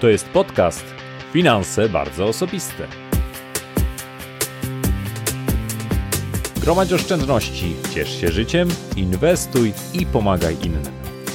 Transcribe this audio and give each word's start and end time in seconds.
To 0.00 0.08
jest 0.08 0.28
podcast 0.28 0.84
Finanse 1.32 1.88
bardzo 1.88 2.26
osobiste. 2.26 2.86
Gromadź 6.60 6.92
oszczędności, 6.92 7.76
ciesz 7.94 8.20
się 8.20 8.28
życiem, 8.28 8.68
inwestuj 8.96 9.72
i 9.94 10.06
pomagaj 10.06 10.56
innym. 10.62 10.82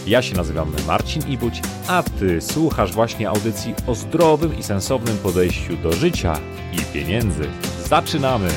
Ja 0.08 0.22
się 0.22 0.36
nazywam 0.36 0.74
Marcin 0.88 1.28
Ibuć, 1.28 1.62
a 1.88 2.04
Ty 2.04 2.42
słuchasz 2.42 2.94
właśnie 2.94 3.30
audycji 3.30 3.74
o 3.88 3.96
zdrowym 3.96 4.58
i 4.60 4.64
sensownym 4.64 5.18
podejściu 5.18 5.78
do 5.78 5.92
życia 5.92 6.40
i 6.74 6.94
pieniędzy. 6.94 7.44
Zaczynamy! 7.84 8.48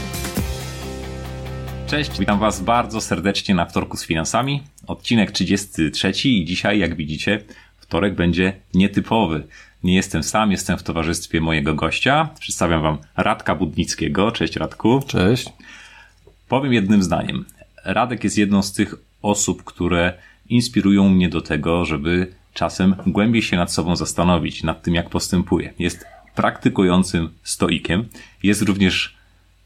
Cześć, 1.86 2.18
witam 2.18 2.38
Was 2.38 2.60
bardzo 2.60 3.00
serdecznie 3.00 3.54
na 3.54 3.66
Wtorku 3.66 3.96
z 3.96 4.04
Finansami. 4.04 4.62
Odcinek 4.86 5.30
33 5.30 6.12
i 6.24 6.44
dzisiaj, 6.44 6.78
jak 6.78 6.96
widzicie, 6.96 7.44
wtorek 7.76 8.14
będzie 8.14 8.52
nietypowy. 8.74 9.46
Nie 9.84 9.94
jestem 9.94 10.22
sam, 10.22 10.50
jestem 10.50 10.78
w 10.78 10.82
towarzystwie 10.82 11.40
mojego 11.40 11.74
gościa. 11.74 12.28
Przedstawiam 12.40 12.82
Wam 12.82 12.98
Radka 13.16 13.54
Budnickiego. 13.54 14.32
Cześć 14.32 14.56
Radku. 14.56 15.02
Cześć. 15.06 15.52
Powiem 16.48 16.72
jednym 16.72 17.02
zdaniem. 17.02 17.44
Radek 17.84 18.24
jest 18.24 18.38
jedną 18.38 18.62
z 18.62 18.72
tych 18.72 18.94
osób, 19.22 19.64
które 19.64 20.12
inspirują 20.48 21.08
mnie 21.08 21.28
do 21.28 21.40
tego, 21.40 21.84
żeby 21.84 22.32
czasem 22.54 22.94
głębiej 23.06 23.42
się 23.42 23.56
nad 23.56 23.72
sobą 23.72 23.96
zastanowić, 23.96 24.62
nad 24.62 24.82
tym, 24.82 24.94
jak 24.94 25.10
postępuje. 25.10 25.72
Jest 25.78 26.06
praktykującym 26.34 27.30
stoikiem, 27.42 28.08
jest 28.42 28.62
również 28.62 29.16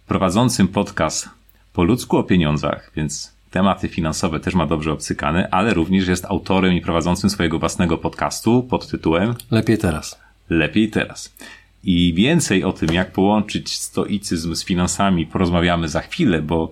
prowadzącym 0.07 0.69
podcast 0.69 1.29
po 1.73 1.85
ludzku 1.85 2.17
o 2.17 2.25
pieniądzach, 2.25 2.91
więc 2.97 3.32
tematy 3.53 3.89
finansowe 3.89 4.41
też 4.41 4.55
ma 4.55 4.67
dobrze 4.67 4.93
obcykane, 4.93 5.49
ale 5.51 5.75
również 5.75 6.09
jest 6.09 6.25
autorem 6.25 6.75
i 6.75 6.81
prowadzącym 6.81 7.31
swojego 7.31 7.59
własnego 7.59 7.99
podcastu 7.99 8.63
pod 8.63 8.89
tytułem 8.89 9.35
Lepiej 9.51 9.79
teraz. 9.79 10.21
Lepiej 10.51 10.91
teraz. 10.91 11.35
I 11.85 12.15
więcej 12.15 12.65
o 12.65 12.73
tym, 12.73 12.95
jak 12.95 13.13
połączyć 13.13 13.77
stoicyzm 13.77 14.55
z 14.55 14.65
finansami, 14.65 15.27
porozmawiamy 15.27 15.89
za 15.89 16.01
chwilę, 16.01 16.43
bo 16.43 16.71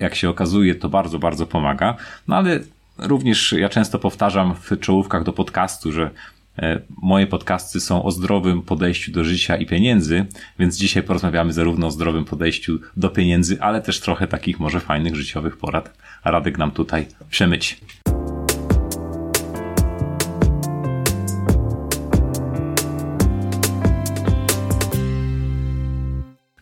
jak 0.00 0.14
się 0.14 0.28
okazuje, 0.30 0.74
to 0.74 0.88
bardzo, 0.88 1.18
bardzo 1.18 1.46
pomaga. 1.46 1.96
No 2.28 2.36
ale 2.36 2.60
również 2.98 3.52
ja 3.52 3.68
często 3.68 3.98
powtarzam 3.98 4.54
w 4.54 4.80
czołówkach 4.80 5.24
do 5.24 5.32
podcastu, 5.32 5.92
że 5.92 6.10
Moje 7.02 7.26
podcasty 7.26 7.80
są 7.80 8.02
o 8.02 8.10
zdrowym 8.10 8.62
podejściu 8.62 9.12
do 9.12 9.24
życia 9.24 9.56
i 9.56 9.66
pieniędzy, 9.66 10.26
więc 10.58 10.76
dzisiaj 10.76 11.02
porozmawiamy 11.02 11.52
zarówno 11.52 11.86
o 11.86 11.90
zdrowym 11.90 12.24
podejściu 12.24 12.78
do 12.96 13.08
pieniędzy, 13.08 13.60
ale 13.60 13.82
też 13.82 14.00
trochę 14.00 14.26
takich 14.26 14.60
może 14.60 14.80
fajnych 14.80 15.16
życiowych 15.16 15.56
porad. 15.56 15.98
Radek 16.24 16.58
nam 16.58 16.70
tutaj 16.70 17.06
przemyci. 17.30 17.76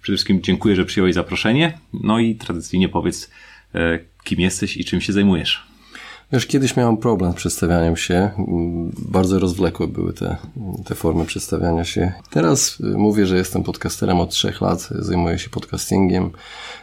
Przede 0.02 0.16
wszystkim 0.16 0.42
dziękuję, 0.42 0.76
że 0.76 0.84
przyjąłeś 0.84 1.14
zaproszenie. 1.14 1.78
No 1.92 2.18
i 2.18 2.34
tradycyjnie 2.34 2.88
powiedz, 2.88 3.30
e, 3.74 3.98
kim 4.24 4.40
jesteś 4.40 4.76
i 4.76 4.84
czym 4.84 5.00
się 5.00 5.12
zajmujesz. 5.12 5.71
Już 6.32 6.46
kiedyś 6.46 6.76
miałem 6.76 6.96
problem 6.96 7.32
z 7.32 7.34
przedstawianiem 7.34 7.96
się. 7.96 8.30
Bardzo 8.98 9.38
rozwlekłe 9.38 9.86
były 9.86 10.12
te, 10.12 10.36
te 10.84 10.94
formy 10.94 11.24
przedstawiania 11.24 11.84
się. 11.84 12.12
Teraz 12.30 12.78
mówię, 12.80 13.26
że 13.26 13.36
jestem 13.36 13.62
podcasterem 13.62 14.20
od 14.20 14.30
trzech 14.30 14.60
lat, 14.60 14.88
zajmuję 14.90 15.38
się 15.38 15.50
podcastingiem. 15.50 16.30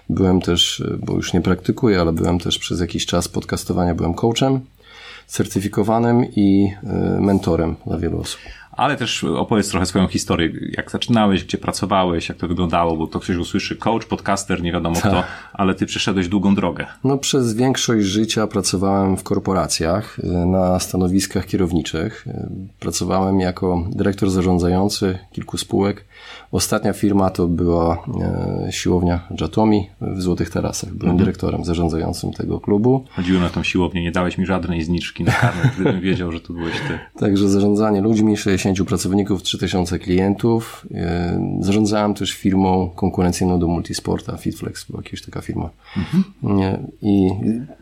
Byłem 0.09 0.41
też, 0.41 0.83
bo 0.99 1.13
już 1.13 1.33
nie 1.33 1.41
praktykuję, 1.41 2.01
ale 2.01 2.13
byłem 2.13 2.39
też 2.39 2.59
przez 2.59 2.79
jakiś 2.79 3.05
czas 3.05 3.27
podcastowania, 3.27 3.95
byłem 3.95 4.13
coachem 4.13 4.59
certyfikowanym 5.27 6.25
i 6.35 6.73
e, 6.83 7.21
mentorem 7.21 7.75
dla 7.85 7.97
wielu 7.97 8.19
osób 8.19 8.39
ale 8.79 8.97
też 8.97 9.23
opowiedz 9.23 9.69
trochę 9.69 9.85
swoją 9.85 10.07
historię, 10.07 10.49
jak 10.77 10.91
zaczynałeś, 10.91 11.43
gdzie 11.43 11.57
pracowałeś, 11.57 12.29
jak 12.29 12.37
to 12.37 12.47
wyglądało, 12.47 12.97
bo 12.97 13.07
to 13.07 13.19
ktoś 13.19 13.35
usłyszy 13.35 13.75
coach, 13.75 14.05
podcaster, 14.05 14.61
nie 14.61 14.71
wiadomo 14.71 14.99
kto, 14.99 15.11
tak. 15.11 15.25
ale 15.53 15.75
ty 15.75 15.85
przeszedłeś 15.85 16.27
długą 16.27 16.55
drogę. 16.55 16.85
No 17.03 17.17
przez 17.17 17.53
większość 17.53 18.05
życia 18.05 18.47
pracowałem 18.47 19.17
w 19.17 19.23
korporacjach 19.23 20.17
na 20.45 20.79
stanowiskach 20.79 21.45
kierowniczych. 21.45 22.25
Pracowałem 22.79 23.39
jako 23.39 23.83
dyrektor 23.89 24.29
zarządzający 24.29 25.19
kilku 25.31 25.57
spółek. 25.57 26.05
Ostatnia 26.51 26.93
firma 26.93 27.29
to 27.29 27.47
była 27.47 28.05
e, 28.67 28.71
siłownia 28.71 29.27
Jatomi 29.41 29.89
w 30.01 30.21
Złotych 30.21 30.49
Tarasach. 30.49 30.89
Byłem 30.89 31.11
mhm. 31.11 31.17
dyrektorem 31.17 31.65
zarządzającym 31.65 32.33
tego 32.33 32.59
klubu. 32.59 33.05
Chodziłem 33.09 33.41
na 33.43 33.49
tą 33.49 33.63
siłownię, 33.63 34.03
nie 34.03 34.11
dałeś 34.11 34.37
mi 34.37 34.45
żadnej 34.45 34.83
zniczki 34.83 35.23
na 35.23 35.31
karnet, 35.31 35.73
gdybym 35.75 36.01
wiedział, 36.01 36.31
że 36.31 36.41
to 36.41 36.53
byłeś 36.53 36.75
ty. 36.87 36.99
Także 37.19 37.49
zarządzanie 37.49 38.01
ludźmi, 38.01 38.37
60 38.37 38.68
pracowników, 38.75 39.43
3000 39.43 39.99
klientów. 39.99 40.85
E, 40.93 41.57
zarządzałem 41.59 42.13
też 42.13 42.31
firmą 42.31 42.89
konkurencyjną 42.95 43.59
do 43.59 43.67
Multisporta, 43.67 44.37
Fitflex, 44.37 44.85
była 44.85 45.03
jakaś 45.03 45.21
taka 45.21 45.41
firma. 45.41 45.69
Mhm. 45.97 46.87
I 47.01 47.29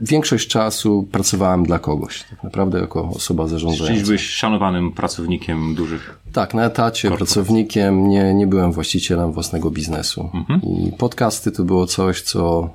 większość 0.01 0.47
czasu 0.47 1.07
pracowałem 1.11 1.63
dla 1.63 1.79
kogoś, 1.79 2.23
tak 2.29 2.43
naprawdę 2.43 2.79
jako 2.79 3.09
osoba 3.09 3.47
zarządzająca. 3.47 3.93
Czyli 3.93 4.05
byłeś 4.05 4.29
szanowanym 4.29 4.91
pracownikiem 4.91 5.75
dużych 5.75 6.19
tak, 6.33 6.53
na 6.53 6.65
etacie, 6.65 7.09
korporacji. 7.09 7.33
pracownikiem, 7.33 8.09
nie, 8.09 8.33
nie 8.33 8.47
byłem 8.47 8.71
właścicielem 8.71 9.31
własnego 9.31 9.71
biznesu. 9.71 10.29
Mhm. 10.33 10.61
I 10.61 10.91
podcasty 10.97 11.51
to 11.51 11.63
było 11.63 11.87
coś, 11.87 12.21
co 12.21 12.69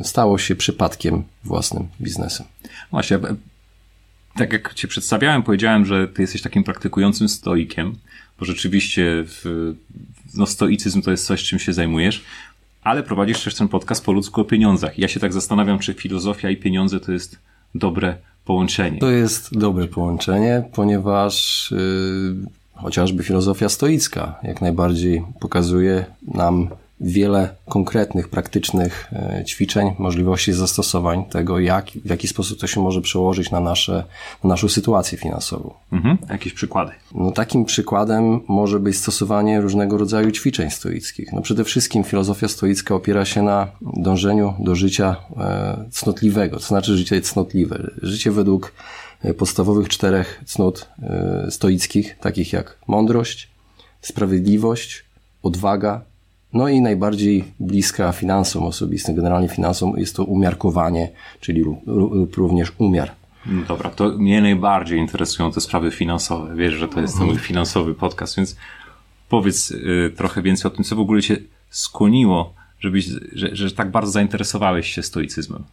y, 0.00 0.04
stało 0.04 0.38
się 0.38 0.56
przypadkiem 0.56 1.22
własnym 1.44 1.88
biznesem. 2.00 2.46
Właśnie, 2.90 3.18
tak 4.38 4.52
jak 4.52 4.74
Cię 4.74 4.88
przedstawiałem, 4.88 5.42
powiedziałem, 5.42 5.84
że 5.86 6.08
Ty 6.08 6.22
jesteś 6.22 6.42
takim 6.42 6.64
praktykującym 6.64 7.28
stoikiem, 7.28 7.94
bo 8.38 8.44
rzeczywiście 8.44 9.04
w, 9.26 9.74
no, 10.34 10.46
stoicyzm 10.46 11.02
to 11.02 11.10
jest 11.10 11.26
coś, 11.26 11.44
czym 11.44 11.58
się 11.58 11.72
zajmujesz, 11.72 12.24
ale 12.82 13.02
prowadzisz 13.02 13.44
też 13.44 13.54
ten 13.54 13.68
podcast 13.68 14.04
po 14.04 14.12
ludzku 14.12 14.40
o 14.40 14.44
pieniądzach. 14.44 14.98
Ja 14.98 15.08
się 15.08 15.20
tak 15.20 15.32
zastanawiam, 15.32 15.78
czy 15.78 15.94
filozofia 15.94 16.50
i 16.50 16.56
pieniądze 16.56 17.00
to 17.00 17.12
jest 17.12 17.38
dobre 17.74 18.16
połączenie. 18.44 18.98
To 18.98 19.10
jest 19.10 19.58
dobre 19.58 19.86
połączenie, 19.86 20.62
ponieważ 20.72 21.68
yy, 21.70 22.36
chociażby 22.74 23.22
filozofia 23.22 23.68
stoicka 23.68 24.38
jak 24.42 24.60
najbardziej 24.60 25.22
pokazuje 25.40 26.04
nam 26.22 26.68
wiele 27.00 27.54
konkretnych, 27.68 28.28
praktycznych 28.28 29.12
e, 29.12 29.44
ćwiczeń, 29.44 29.94
możliwości 29.98 30.52
zastosowań 30.52 31.24
tego, 31.24 31.58
jak, 31.58 31.90
w 32.04 32.10
jaki 32.10 32.28
sposób 32.28 32.60
to 32.60 32.66
się 32.66 32.80
może 32.80 33.00
przełożyć 33.00 33.50
na, 33.50 33.60
nasze, 33.60 34.04
na 34.44 34.48
naszą 34.48 34.68
sytuację 34.68 35.18
finansową. 35.18 35.74
Mhm. 35.92 36.18
Jakieś 36.30 36.52
przykłady? 36.52 36.92
No, 37.14 37.30
takim 37.30 37.64
przykładem 37.64 38.40
może 38.48 38.80
być 38.80 38.96
stosowanie 38.96 39.60
różnego 39.60 39.98
rodzaju 39.98 40.30
ćwiczeń 40.30 40.70
stoickich. 40.70 41.32
No, 41.32 41.42
przede 41.42 41.64
wszystkim 41.64 42.04
filozofia 42.04 42.48
stoicka 42.48 42.94
opiera 42.94 43.24
się 43.24 43.42
na 43.42 43.68
dążeniu 43.80 44.54
do 44.58 44.74
życia 44.74 45.16
e, 45.36 45.84
cnotliwego, 45.90 46.56
to 46.56 46.66
znaczy 46.66 46.96
życie 46.96 47.20
cnotliwe. 47.20 47.90
Życie 48.02 48.30
według 48.30 48.72
e, 49.22 49.34
podstawowych 49.34 49.88
czterech 49.88 50.40
cnót 50.46 50.88
stoickich, 51.50 52.18
takich 52.18 52.52
jak 52.52 52.78
mądrość, 52.86 53.50
sprawiedliwość, 54.00 55.04
odwaga, 55.42 56.00
no 56.56 56.68
i 56.68 56.80
najbardziej 56.80 57.44
bliska 57.60 58.12
finansom 58.12 58.64
osobistym, 58.64 59.14
generalnie 59.14 59.48
finansom 59.48 59.98
jest 59.98 60.16
to 60.16 60.24
umiarkowanie, 60.24 61.08
czyli 61.40 61.64
również 62.36 62.72
umiar. 62.78 63.10
No 63.46 63.62
dobra, 63.62 63.90
to 63.90 64.08
mnie 64.08 64.42
najbardziej 64.42 64.98
interesują 64.98 65.52
te 65.52 65.60
sprawy 65.60 65.90
finansowe. 65.90 66.56
Wiesz, 66.56 66.74
że 66.74 66.88
to 66.88 67.00
jest 67.00 67.18
ten 67.18 67.26
mój 67.26 67.38
finansowy 67.38 67.94
podcast, 67.94 68.36
więc 68.36 68.56
powiedz 69.28 69.70
y, 69.70 70.12
trochę 70.16 70.42
więcej 70.42 70.72
o 70.72 70.74
tym, 70.74 70.84
co 70.84 70.96
w 70.96 71.00
ogóle 71.00 71.22
cię 71.22 71.36
skłoniło, 71.70 72.54
żebyś, 72.80 73.06
że, 73.32 73.56
że 73.56 73.70
tak 73.70 73.90
bardzo 73.90 74.12
zainteresowałeś 74.12 74.94
się 74.94 75.02
stoicyzmem. 75.02 75.64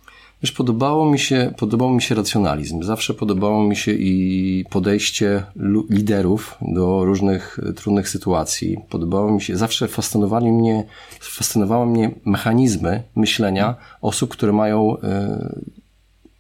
Wiesz, 0.44 0.52
podobało 0.52 1.12
mi 1.12 1.20
się, 1.20 1.54
podobał 1.58 1.90
mi 1.90 2.02
się 2.02 2.16
racjonalizm. 2.16 2.84
Zawsze 2.84 3.14
podobało 3.14 3.64
mi 3.64 3.76
się 3.76 3.92
i 3.92 4.66
podejście 4.70 5.44
liderów 5.90 6.58
do 6.62 7.06
różnych 7.06 7.60
e, 7.70 7.74
trudnych 7.74 8.10
sytuacji. 8.10 8.78
Podobało 8.90 9.32
mi 9.32 9.42
się, 9.42 9.58
zawsze 9.58 9.88
fascynowali 9.88 10.52
mnie, 10.52 10.84
fascynowały 11.20 11.86
mnie 11.86 12.12
mechanizmy 12.26 13.04
myślenia 13.16 13.76
osób, 14.02 14.32
które 14.32 14.54
mają 14.54 14.98
e, 15.00 15.56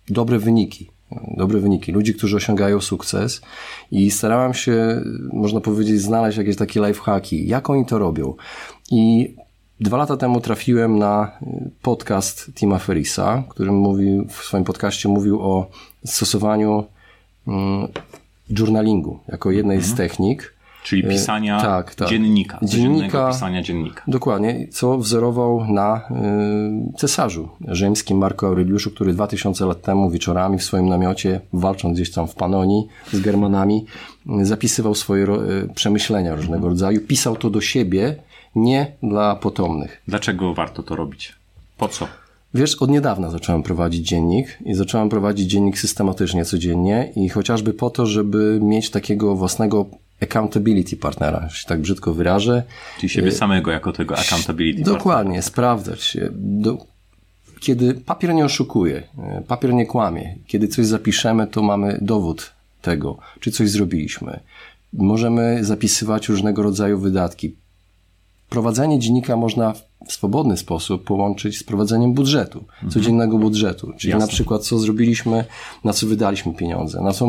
dobre 0.09 0.39
wyniki. 0.39 0.89
Dobre 1.38 1.59
wyniki, 1.59 1.91
ludzi, 1.91 2.13
którzy 2.13 2.35
osiągają 2.35 2.81
sukces 2.81 3.41
i 3.91 4.11
starałem 4.11 4.53
się, 4.53 5.01
można 5.33 5.61
powiedzieć, 5.61 6.01
znaleźć 6.01 6.38
jakieś 6.38 6.55
takie 6.55 6.88
lifehacki, 6.88 7.47
jak 7.47 7.69
oni 7.69 7.85
to 7.85 8.00
robią. 8.00 8.33
I 8.91 9.35
Dwa 9.83 9.97
lata 9.97 10.18
temu 10.18 10.41
trafiłem 10.41 11.00
na 11.00 11.31
y, 11.41 11.69
podcast 11.81 12.51
Tima 12.56 12.80
Ferisa, 12.80 13.44
który 13.50 13.71
mówił, 13.71 14.27
w 14.27 14.44
swoim 14.44 14.63
podcaście 14.63 15.09
mówił 15.09 15.41
o 15.41 15.69
stosowaniu 16.06 16.83
mm, 17.47 17.88
journalingu 18.50 19.19
jako 19.27 19.51
jednej 19.51 19.77
mhm. 19.77 19.94
z 19.94 19.97
technik. 19.97 20.53
Czyli 20.83 21.03
pisania 21.03 21.62
tak, 21.62 21.95
tak. 21.95 22.09
dziennika, 22.09 22.59
dziennika, 22.62 23.27
pisania 23.27 23.62
dziennika. 23.62 24.03
Dokładnie, 24.07 24.68
co 24.71 24.97
wzorował 24.97 25.65
na 25.68 25.97
y, 25.97 26.97
cesarzu 26.97 27.50
rzymskim 27.68 28.18
Marco 28.18 28.47
Aureliuszu, 28.47 28.91
który 28.91 29.13
2000 29.13 29.65
lat 29.65 29.81
temu 29.81 30.09
wieczorami 30.09 30.57
w 30.57 30.63
swoim 30.63 30.89
namiocie, 30.89 31.41
walcząc 31.53 31.95
gdzieś 31.95 32.12
tam 32.12 32.27
w 32.27 32.36
Panonii 32.36 32.88
z 33.13 33.19
Germanami, 33.21 33.86
zapisywał 34.41 34.95
swoje 34.95 35.25
y, 35.25 35.74
przemyślenia 35.75 36.36
różnego 36.36 36.69
rodzaju, 36.69 37.01
pisał 37.01 37.36
to 37.36 37.50
do 37.50 37.62
siebie, 37.62 38.15
nie 38.55 38.91
dla 39.03 39.35
potomnych. 39.35 40.01
Dlaczego 40.07 40.53
warto 40.53 40.83
to 40.83 40.95
robić? 40.95 41.35
Po 41.77 41.88
co? 41.88 42.07
Wiesz, 42.53 42.75
od 42.75 42.89
niedawna 42.89 43.29
zacząłem 43.29 43.63
prowadzić 43.63 44.07
dziennik 44.07 44.57
i 44.65 44.73
zacząłem 44.73 45.09
prowadzić 45.09 45.51
dziennik 45.51 45.77
systematycznie 45.79 46.45
codziennie 46.45 47.11
i 47.15 47.29
chociażby 47.29 47.73
po 47.73 47.89
to, 47.89 48.05
żeby 48.05 48.59
mieć 48.61 48.89
takiego 48.89 49.35
własnego 49.35 49.85
accountability 50.21 50.97
partnera, 50.97 51.50
się 51.50 51.67
tak 51.67 51.81
brzydko 51.81 52.13
wyrażę. 52.13 52.63
Czyli 52.97 53.09
siebie 53.09 53.27
y, 53.27 53.31
samego 53.31 53.71
jako 53.71 53.94
tego 53.94 54.17
accountability 54.17 54.83
Dokładnie, 54.83 55.23
partnera. 55.23 55.41
sprawdzać 55.41 56.01
się. 56.01 56.29
Do, 56.33 56.77
kiedy 57.59 57.94
papier 57.94 58.33
nie 58.33 58.45
oszukuje, 58.45 59.03
y, 59.39 59.41
papier 59.47 59.73
nie 59.73 59.85
kłamie, 59.85 60.35
kiedy 60.47 60.67
coś 60.67 60.85
zapiszemy, 60.85 61.47
to 61.47 61.63
mamy 61.63 61.97
dowód 62.01 62.53
tego, 62.81 63.17
czy 63.39 63.51
coś 63.51 63.69
zrobiliśmy. 63.69 64.39
Możemy 64.94 65.63
zapisywać 65.63 66.29
różnego 66.29 66.63
rodzaju 66.63 67.00
wydatki. 67.00 67.55
Prowadzenie 68.53 69.00
dziennika 69.00 69.38
można 69.38 69.73
w 70.07 70.13
swobodny 70.13 70.57
sposób 70.57 71.03
połączyć 71.03 71.57
z 71.57 71.63
prowadzeniem 71.63 72.13
budżetu, 72.13 72.59
mhm. 72.59 72.91
codziennego 72.91 73.38
budżetu. 73.38 73.94
Czyli 73.97 74.11
Jasne. 74.11 74.25
na 74.25 74.31
przykład 74.31 74.63
co 74.63 74.79
zrobiliśmy, 74.79 75.45
na 75.83 75.94
co 75.94 76.07
wydaliśmy 76.07 76.53
pieniądze, 76.53 77.01
na 77.01 77.11
co 77.11 77.27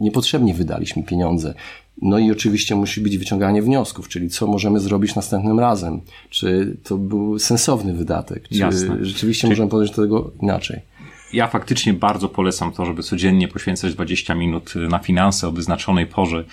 niepotrzebnie 0.00 0.54
wydaliśmy 0.54 1.02
pieniądze. 1.02 1.54
No 2.02 2.18
i 2.18 2.30
oczywiście 2.30 2.74
musi 2.74 3.00
być 3.00 3.18
wyciąganie 3.18 3.62
wniosków, 3.62 4.08
czyli 4.08 4.28
co 4.28 4.46
możemy 4.46 4.80
zrobić 4.80 5.14
następnym 5.14 5.60
razem. 5.60 6.00
Czy 6.30 6.76
to 6.84 6.96
był 6.96 7.38
sensowny 7.38 7.94
wydatek, 7.94 8.48
czy 8.48 8.58
Jasne. 8.58 8.96
rzeczywiście 9.00 9.40
czyli... 9.40 9.50
możemy 9.50 9.70
podejść 9.70 9.94
do 9.94 10.02
tego 10.02 10.30
inaczej. 10.42 10.80
Ja 11.32 11.46
faktycznie 11.46 11.92
bardzo 11.92 12.28
polecam 12.28 12.72
to, 12.72 12.86
żeby 12.86 13.02
codziennie 13.02 13.48
poświęcać 13.48 13.94
20 13.94 14.34
minut 14.34 14.74
na 14.88 14.98
finanse 14.98 15.48
o 15.48 15.52
wyznaczonej 15.52 16.06
porze, 16.06 16.44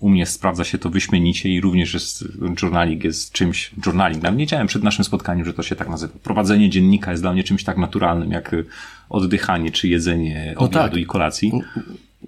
u 0.00 0.08
mnie 0.08 0.26
sprawdza 0.26 0.64
się 0.64 0.78
to 0.78 0.90
wyśmienicie 0.90 1.48
i 1.48 1.60
również 1.60 1.94
jest, 1.94 2.24
journaling 2.62 3.04
jest 3.04 3.32
czymś, 3.32 3.70
journaling, 3.86 4.22
nawet 4.22 4.38
nie 4.38 4.44
wiedziałem 4.44 4.66
przed 4.66 4.82
naszym 4.82 5.04
spotkaniem, 5.04 5.44
że 5.44 5.54
to 5.54 5.62
się 5.62 5.76
tak 5.76 5.88
nazywa. 5.88 6.12
Prowadzenie 6.22 6.70
dziennika 6.70 7.10
jest 7.10 7.22
dla 7.22 7.32
mnie 7.32 7.44
czymś 7.44 7.64
tak 7.64 7.78
naturalnym, 7.78 8.30
jak 8.30 8.56
oddychanie 9.08 9.70
czy 9.70 9.88
jedzenie 9.88 10.54
no 10.54 10.66
obiadu 10.66 10.94
tak. 10.94 11.02
i 11.02 11.06
kolacji. 11.06 11.52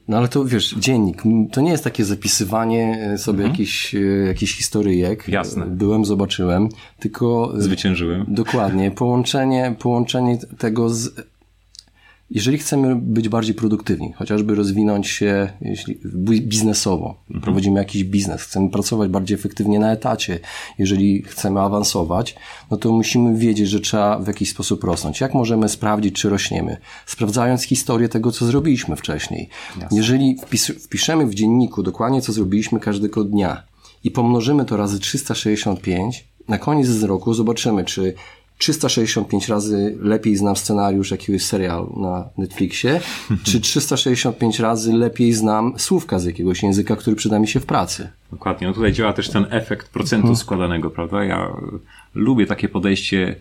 No 0.09 0.17
ale 0.17 0.29
to 0.29 0.45
wiesz, 0.45 0.75
dziennik, 0.75 1.23
to 1.53 1.61
nie 1.61 1.71
jest 1.71 1.85
takie 1.85 2.05
zapisywanie 2.05 3.11
e, 3.13 3.19
sobie 3.19 3.39
mhm. 3.39 3.51
jakichś, 3.51 3.95
e, 3.95 3.99
jakichś 4.01 4.57
historyjek. 4.57 5.29
Jasne. 5.29 5.67
Byłem, 5.67 6.05
zobaczyłem, 6.05 6.69
tylko... 6.99 7.55
E, 7.59 7.63
Zwyciężyłem. 7.63 8.25
Dokładnie. 8.29 8.91
Połączenie, 8.91 9.75
połączenie 9.79 10.39
tego 10.59 10.91
z 10.91 11.11
jeżeli 12.31 12.59
chcemy 12.59 12.97
być 12.97 13.29
bardziej 13.29 13.55
produktywni, 13.55 14.13
chociażby 14.13 14.55
rozwinąć 14.55 15.09
się 15.09 15.53
jeśli, 15.61 16.01
biznesowo, 16.41 17.15
mhm. 17.27 17.41
prowadzimy 17.41 17.81
jakiś 17.81 18.05
biznes, 18.05 18.43
chcemy 18.43 18.71
pracować 18.71 19.11
bardziej 19.11 19.35
efektywnie 19.35 19.79
na 19.79 19.93
etacie, 19.93 20.41
jeżeli 20.79 21.23
chcemy 21.23 21.61
awansować, 21.61 22.37
no 22.71 22.77
to 22.77 22.93
musimy 22.93 23.39
wiedzieć, 23.39 23.69
że 23.69 23.81
trzeba 23.81 24.19
w 24.19 24.27
jakiś 24.27 24.51
sposób 24.51 24.85
rosnąć. 24.85 25.21
Jak 25.21 25.35
możemy 25.35 25.69
sprawdzić, 25.69 26.15
czy 26.15 26.29
rośniemy? 26.29 26.77
Sprawdzając 27.07 27.63
historię 27.63 28.09
tego, 28.09 28.33
co 28.33 28.47
zrobiliśmy 28.47 28.97
wcześniej. 28.97 29.49
Jasne. 29.81 29.97
Jeżeli 29.97 30.37
wpis, 30.43 30.67
wpiszemy 30.67 31.27
w 31.27 31.35
dzienniku 31.35 31.83
dokładnie, 31.83 32.23
co 32.23 32.33
zrobiliśmy 32.33 32.81
każdego 32.81 33.25
dnia 33.25 33.63
i 34.05 34.11
pomnożymy 34.11 34.65
to 34.65 34.77
razy 34.77 35.01
365, 35.01 36.29
na 36.49 36.59
koniec 36.59 37.03
roku 37.03 37.35
zobaczymy, 37.35 37.85
czy 37.85 38.15
365 38.59 39.49
razy 39.49 39.99
lepiej 40.01 40.37
znam 40.37 40.57
scenariusz 40.57 41.11
jakiegoś 41.11 41.43
serialu 41.43 42.01
na 42.01 42.29
Netflixie, 42.39 43.01
czy 43.43 43.61
365 43.71 44.61
razy 44.61 44.93
lepiej 44.93 45.33
znam 45.33 45.75
słówka 45.77 46.19
z 46.19 46.25
jakiegoś 46.25 46.63
języka, 46.63 46.97
który 46.97 47.17
przyda 47.17 47.39
mi 47.39 47.49
się 47.49 47.61
w 47.61 47.67
pracy. 47.67 48.09
Dokładnie. 48.31 48.67
No 48.67 48.73
tutaj 48.73 48.93
działa 48.93 49.13
też 49.13 49.29
ten 49.29 49.47
efekt 49.51 49.89
procentu 49.89 50.27
mhm. 50.27 50.37
składanego, 50.37 50.91
prawda? 50.91 51.25
Ja 51.25 51.49
lubię 52.15 52.47
takie 52.47 52.69
podejście 52.69 53.37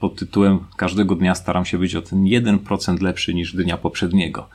pod 0.00 0.16
tytułem 0.16 0.58
każdego 0.76 1.14
dnia 1.14 1.34
staram 1.34 1.64
się 1.64 1.78
być 1.78 1.94
o 1.94 2.02
ten 2.02 2.24
1% 2.24 3.02
lepszy 3.02 3.34
niż 3.34 3.56
dnia 3.56 3.78
poprzedniego 3.78 4.48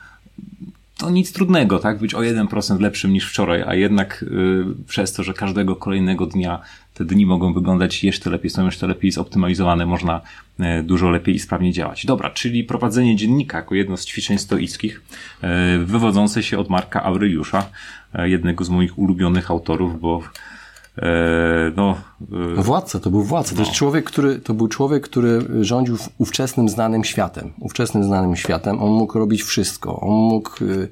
to 0.98 1.10
nic 1.10 1.32
trudnego, 1.32 1.78
tak? 1.78 1.98
Być 1.98 2.14
o 2.14 2.18
1% 2.18 2.80
lepszym 2.80 3.12
niż 3.12 3.30
wczoraj, 3.30 3.62
a 3.66 3.74
jednak 3.74 4.22
y, 4.22 4.64
przez 4.88 5.12
to, 5.12 5.22
że 5.22 5.34
każdego 5.34 5.76
kolejnego 5.76 6.26
dnia 6.26 6.60
te 6.94 7.04
dni 7.04 7.26
mogą 7.26 7.54
wyglądać 7.54 8.04
jeszcze 8.04 8.30
lepiej, 8.30 8.50
są 8.50 8.64
jeszcze 8.64 8.86
lepiej 8.86 9.12
zoptymalizowane, 9.12 9.86
można 9.86 10.20
y, 10.60 10.82
dużo 10.82 11.10
lepiej 11.10 11.34
i 11.34 11.38
sprawniej 11.38 11.72
działać. 11.72 12.06
Dobra, 12.06 12.30
czyli 12.30 12.64
prowadzenie 12.64 13.16
dziennika 13.16 13.58
jako 13.58 13.74
jedno 13.74 13.96
z 13.96 14.06
ćwiczeń 14.06 14.38
stoickich, 14.38 15.02
y, 15.44 15.84
wywodzące 15.84 16.42
się 16.42 16.58
od 16.58 16.70
Marka 16.70 17.02
Aureliusza, 17.02 17.66
y, 18.18 18.28
jednego 18.28 18.64
z 18.64 18.68
moich 18.68 18.98
ulubionych 18.98 19.50
autorów, 19.50 20.00
bo 20.00 20.22
E, 20.98 21.72
no, 21.76 21.96
e, 22.58 22.62
władca, 22.62 23.00
to 23.00 23.10
był 23.10 23.22
władca. 23.22 23.52
No. 23.52 23.56
To, 23.56 23.62
jest 23.62 23.76
człowiek, 23.76 24.04
który, 24.04 24.38
to 24.38 24.54
był 24.54 24.68
człowiek, 24.68 25.02
który 25.02 25.64
rządził 25.64 25.96
ówczesnym 26.18 26.68
znanym 26.68 27.04
światem. 27.04 27.52
Ówczesnym 27.60 28.04
znanym 28.04 28.36
światem. 28.36 28.82
On 28.82 28.90
mógł 28.90 29.18
robić 29.18 29.42
wszystko. 29.42 30.00
On 30.00 30.10
mógł 30.10 30.50
e, 30.50 30.88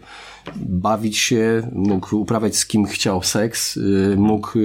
bawić 0.57 1.19
się, 1.19 1.71
mógł 1.73 2.17
uprawiać 2.17 2.57
z 2.57 2.67
kim 2.67 2.87
chciał 2.87 3.23
seks, 3.23 3.79
mógł 4.17 4.59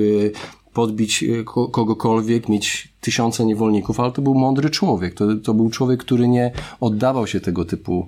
podbić 0.77 1.25
kogokolwiek, 1.71 2.49
mieć 2.49 2.93
tysiące 3.01 3.45
niewolników, 3.45 3.99
ale 3.99 4.11
to 4.11 4.21
był 4.21 4.35
mądry 4.35 4.69
człowiek. 4.69 5.13
To, 5.13 5.25
to 5.43 5.53
był 5.53 5.69
człowiek, 5.69 5.99
który 5.99 6.27
nie 6.27 6.51
oddawał 6.79 7.27
się 7.27 7.39
tego 7.39 7.65
typu 7.65 8.07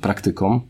praktykom. 0.00 0.60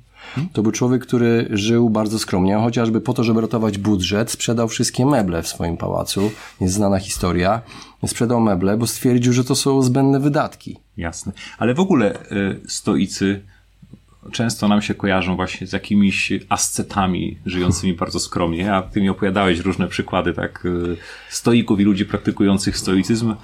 To 0.52 0.62
był 0.62 0.72
człowiek, 0.72 1.02
który 1.02 1.48
żył 1.50 1.90
bardzo 1.90 2.18
skromnie, 2.18 2.56
chociażby 2.56 3.00
po 3.00 3.14
to, 3.14 3.24
żeby 3.24 3.40
ratować 3.40 3.78
budżet, 3.78 4.30
sprzedał 4.30 4.68
wszystkie 4.68 5.06
meble 5.06 5.42
w 5.42 5.48
swoim 5.48 5.76
pałacu. 5.76 6.30
Jest 6.60 6.74
znana 6.74 6.98
historia. 6.98 7.62
Sprzedał 8.06 8.40
meble, 8.40 8.76
bo 8.76 8.86
stwierdził, 8.86 9.32
że 9.32 9.44
to 9.44 9.54
są 9.54 9.82
zbędne 9.82 10.20
wydatki. 10.20 10.76
Jasne. 10.96 11.32
Ale 11.58 11.74
w 11.74 11.80
ogóle 11.80 12.14
y, 12.14 12.60
stoicy 12.68 13.42
często 14.32 14.68
nam 14.68 14.82
się 14.82 14.94
kojarzą 14.94 15.36
właśnie 15.36 15.66
z 15.66 15.72
jakimiś 15.72 16.32
ascetami 16.48 17.38
żyjącymi 17.46 17.94
bardzo 17.94 18.20
skromnie, 18.20 18.74
a 18.74 18.82
ty 18.82 19.00
mi 19.00 19.08
opowiadałeś 19.08 19.58
różne 19.58 19.88
przykłady 19.88 20.32
tak 20.32 20.66
y, 20.66 20.96
stoików 21.30 21.80
i 21.80 21.84
ludzi 21.84 22.06
praktykujących 22.06 22.76
stoicyzm. 22.76 23.34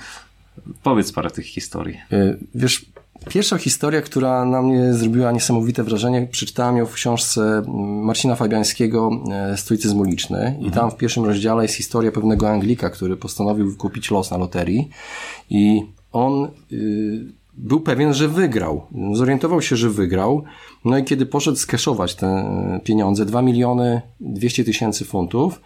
Powiedz 0.82 1.12
parę 1.12 1.30
tych 1.30 1.46
historii. 1.46 2.00
Y, 2.12 2.38
wiesz, 2.54 2.86
Pierwsza 3.28 3.58
historia, 3.58 4.02
która 4.02 4.44
na 4.44 4.62
mnie 4.62 4.94
zrobiła 4.94 5.32
niesamowite 5.32 5.84
wrażenie, 5.84 6.28
przeczytałem 6.30 6.76
ją 6.76 6.86
w 6.86 6.92
książce 6.92 7.62
Marcina 8.02 8.36
Fabiańskiego 8.36 9.10
e, 9.30 9.56
Stoicyzm 9.56 10.00
uliczny 10.00 10.54
i 10.60 10.64
mhm. 10.64 10.70
tam 10.70 10.90
w 10.90 10.96
pierwszym 10.96 11.24
rozdziale 11.24 11.62
jest 11.62 11.74
historia 11.74 12.12
pewnego 12.12 12.50
Anglika, 12.50 12.90
który 12.90 13.16
postanowił 13.16 13.76
kupić 13.76 14.10
los 14.10 14.30
na 14.30 14.36
loterii 14.36 14.88
i 15.50 15.82
on 16.12 16.48
y, 16.72 17.38
był 17.58 17.80
pewien, 17.80 18.14
że 18.14 18.28
wygrał. 18.28 18.86
Zorientował 19.12 19.62
się, 19.62 19.76
że 19.76 19.90
wygrał. 19.90 20.42
No 20.84 20.98
i 20.98 21.04
kiedy 21.04 21.26
poszedł 21.26 21.56
skeszować 21.56 22.14
te 22.14 22.50
pieniądze, 22.84 23.24
2 23.24 23.42
miliony 23.42 24.02
200 24.20 24.64
tysięcy 24.64 25.04
funtów, 25.04 25.60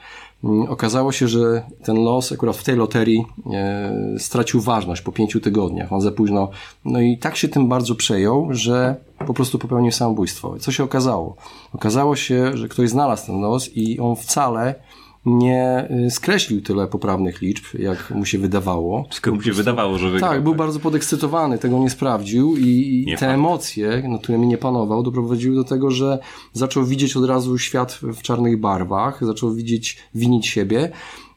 Mm, 0.45 0.71
okazało 0.71 1.13
się, 1.13 1.29
że 1.29 1.63
ten 1.85 1.97
los 1.97 2.33
akurat 2.33 2.57
w 2.57 2.65
tej 2.65 2.77
loterii 2.77 3.25
e, 3.53 4.19
stracił 4.19 4.61
ważność 4.61 5.03
po 5.03 5.13
pięciu 5.13 5.41
tygodniach. 5.41 5.93
On 5.93 6.01
za 6.01 6.13
późno. 6.13 6.51
No 6.85 7.01
i 7.01 7.19
tak 7.19 7.37
się 7.37 7.49
tym 7.49 7.69
bardzo 7.69 7.95
przejął, 7.95 8.49
że 8.51 8.97
po 9.27 9.35
prostu 9.35 9.59
popełnił 9.59 9.93
samobójstwo. 9.93 10.59
Co 10.59 10.73
się 10.73 10.85
okazało? 10.85 11.37
Okazało 11.73 12.17
się, 12.17 12.57
że 12.57 12.69
ktoś 12.69 12.91
znalazł 12.91 13.27
ten 13.27 13.41
los 13.41 13.77
i 13.77 14.01
on 14.01 14.17
wcale 14.17 14.75
nie 15.27 15.89
y, 16.07 16.11
skreślił 16.11 16.63
tyle 16.63 16.87
poprawnych 16.87 17.41
liczb, 17.43 17.65
jak 17.79 18.11
mu 18.11 18.25
się 18.25 18.39
wydawało. 18.39 19.05
Tylko 19.13 19.35
mu 19.35 19.43
się 19.43 19.53
wydawało, 19.53 19.99
że 19.99 20.11
wygrał. 20.11 20.31
Tak, 20.31 20.43
był 20.43 20.53
tak. 20.53 20.59
bardzo 20.59 20.81
podekscytowany, 20.81 21.59
tego 21.59 21.79
nie 21.79 21.91
sprawdził 21.91 22.57
i 22.57 23.05
nie 23.07 23.17
te 23.17 23.27
pan. 23.27 23.35
emocje, 23.35 24.03
nad 24.09 24.23
którymi 24.23 24.47
nie 24.47 24.59
panował, 24.59 25.03
doprowadziły 25.03 25.57
do 25.57 25.65
tego, 25.65 25.91
że 25.91 26.19
zaczął 26.53 26.85
widzieć 26.85 27.17
od 27.17 27.25
razu 27.25 27.59
świat 27.59 27.93
w 27.93 28.23
czarnych 28.23 28.61
barwach, 28.61 29.27
zaczął 29.27 29.55
widzieć, 29.55 29.99
winić 30.15 30.47
siebie. 30.47 30.93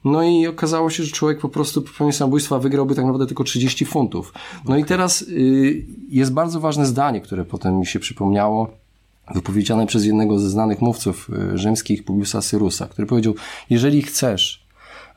No 0.05 0.23
i 0.23 0.47
okazało 0.47 0.89
się, 0.89 1.03
że 1.03 1.11
człowiek 1.11 1.39
po 1.39 1.49
prostu 1.49 1.81
popełnił 1.81 2.13
samobójstwa 2.13 2.59
wygrałby 2.59 2.95
tak 2.95 3.05
naprawdę 3.05 3.27
tylko 3.27 3.43
30 3.43 3.85
funtów. 3.85 4.33
No 4.55 4.69
okay. 4.69 4.79
i 4.79 4.83
teraz 4.83 5.21
y, 5.21 5.85
jest 6.09 6.33
bardzo 6.33 6.59
ważne 6.59 6.85
zdanie, 6.85 7.21
które 7.21 7.45
potem 7.45 7.79
mi 7.79 7.85
się 7.85 7.99
przypomniało 7.99 8.84
wypowiedziane 9.33 9.87
przez 9.87 10.05
jednego 10.05 10.39
ze 10.39 10.49
znanych 10.49 10.81
mówców 10.81 11.29
y, 11.53 11.57
rzymskich, 11.57 12.05
Publiusa 12.05 12.41
Syrusa, 12.41 12.87
który 12.87 13.07
powiedział, 13.07 13.33
jeżeli 13.69 14.01
chcesz 14.01 14.65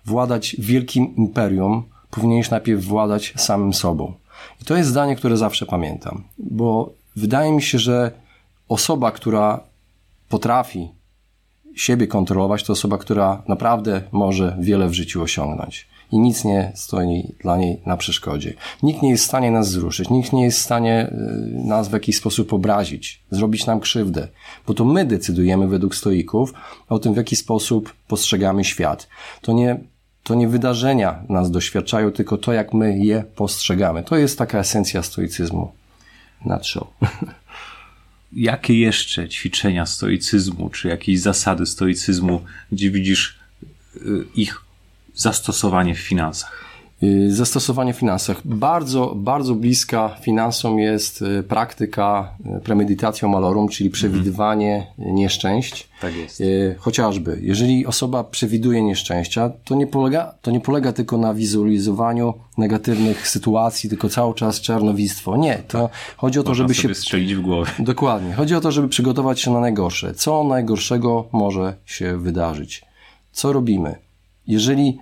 władać 0.07 0.57
wielkim 0.59 1.17
imperium, 1.17 1.83
powinieneś 2.11 2.51
najpierw 2.51 2.85
władać 2.85 3.35
samym 3.37 3.75
sobą. 3.75 4.15
I 4.63 4.65
to 4.65 4.77
jest 4.77 4.91
zdanie, 4.91 5.17
które 5.17 5.37
zawsze 5.37 5.67
pamiętam, 5.67 6.25
bo 6.39 6.93
wydaje 7.17 7.53
mi 7.53 7.63
się, 7.63 7.79
że 7.79 8.13
osoba, 8.69 9.11
która 9.11 9.61
potrafi 10.29 10.89
siebie 11.75 12.07
kontrolować, 12.07 12.63
to 12.65 12.73
osoba, 12.73 12.99
która 12.99 13.43
naprawdę 13.49 14.03
może 14.13 14.57
wiele 14.61 14.89
w 14.89 14.93
życiu 14.93 15.23
osiągnąć. 15.23 15.89
I 16.13 16.19
nic 16.19 16.45
nie 16.45 16.73
stoi 16.75 17.35
dla 17.41 17.57
niej 17.57 17.81
na 17.87 17.97
przeszkodzie. 17.97 18.55
Nikt 18.83 19.03
nie 19.03 19.11
jest 19.11 19.25
w 19.25 19.27
stanie 19.27 19.51
nas 19.51 19.71
zruszyć, 19.71 20.11
nikt 20.11 20.33
nie 20.33 20.45
jest 20.45 20.59
w 20.59 20.63
stanie 20.63 21.07
y, 21.07 21.67
nas 21.67 21.89
w 21.89 21.93
jakiś 21.93 22.17
sposób 22.17 22.53
obrazić, 22.53 23.23
zrobić 23.31 23.67
nam 23.67 23.81
krzywdę, 23.81 24.29
bo 24.67 24.75
to 24.75 24.85
my 24.85 25.05
decydujemy 25.05 25.69
według 25.69 25.95
stoików 25.95 26.55
o 26.89 26.99
tym, 26.99 27.15
w 27.15 27.17
jaki 27.17 27.37
sposób 27.37 27.95
postrzegamy 28.09 28.65
świat. 28.65 29.09
To 29.41 29.53
nie 29.53 29.81
to 30.29 30.35
nie 30.35 30.49
wydarzenia 30.49 31.23
nas 31.29 31.51
doświadczają, 31.51 32.13
tylko 32.13 32.39
to, 32.39 32.53
jak 32.53 32.75
my 32.75 32.99
je 32.99 33.25
postrzegamy. 33.37 34.03
To 34.03 34.17
jest 34.17 34.39
taka 34.39 34.59
esencja 34.59 35.03
stoicyzmu. 35.03 35.73
Nadszą. 36.45 36.87
Jakie 38.33 38.79
jeszcze 38.79 39.29
ćwiczenia 39.29 39.87
stoicyzmu, 39.87 40.71
czy 40.71 40.89
jakieś 40.89 41.21
zasady 41.21 41.67
stoicyzmu, 41.67 42.41
gdzie 42.73 42.91
widzisz 42.91 43.39
y, 43.97 44.01
ich 44.35 44.68
zastosowanie 45.19 45.95
w 45.95 45.99
finansach? 45.99 46.69
Y, 47.03 47.35
zastosowanie 47.35 47.95
w 47.95 47.97
finansach. 47.97 48.41
Bardzo, 48.45 49.13
bardzo 49.17 49.55
bliska 49.55 50.17
finansom 50.21 50.79
jest 50.79 51.23
y, 51.23 51.43
praktyka 51.43 52.35
y, 52.59 52.61
premedytatio 52.61 53.29
malorum, 53.29 53.69
czyli 53.69 53.91
przewidywanie 53.91 54.87
mhm. 54.99 55.15
nieszczęść. 55.15 55.89
Tak 56.01 56.17
jest. 56.17 56.43
Chociażby, 56.79 57.39
jeżeli 57.43 57.87
osoba 57.87 58.25
przewiduje 58.25 58.83
nieszczęścia, 58.83 59.51
to 59.65 59.75
nie 59.75 59.87
polega, 59.87 60.35
to 60.43 60.51
nie 60.51 60.61
polega 60.61 60.93
tylko 60.93 61.19
na 61.19 61.35
wizualizowaniu 61.35 62.35
negatywnych 62.59 63.29
sytuacji, 63.29 63.91
tylko 63.91 64.09
cały 64.09 64.35
czas 64.35 64.61
czarnowictwo. 64.61 65.37
Nie, 65.37 65.63
to 65.69 65.91
chodzi 66.17 66.39
o 66.39 66.43
to, 66.43 66.51
Można 66.51 66.65
żeby 66.65 66.75
się... 66.75 66.95
strzelić 66.95 67.35
w 67.35 67.41
głowę. 67.41 67.71
Dokładnie. 67.79 68.35
Chodzi 68.35 68.55
o 68.55 68.61
to, 68.61 68.73
żeby 68.73 68.89
przygotować 68.89 69.41
się 69.41 69.51
na 69.51 69.61
najgorsze. 69.61 70.15
Co 70.15 70.45
najgorszego 70.45 71.29
może 71.33 71.75
się 71.87 72.19
wydarzyć? 72.19 72.85
Co 73.33 73.53
robimy? 73.53 73.95
Jeżeli 74.47 74.99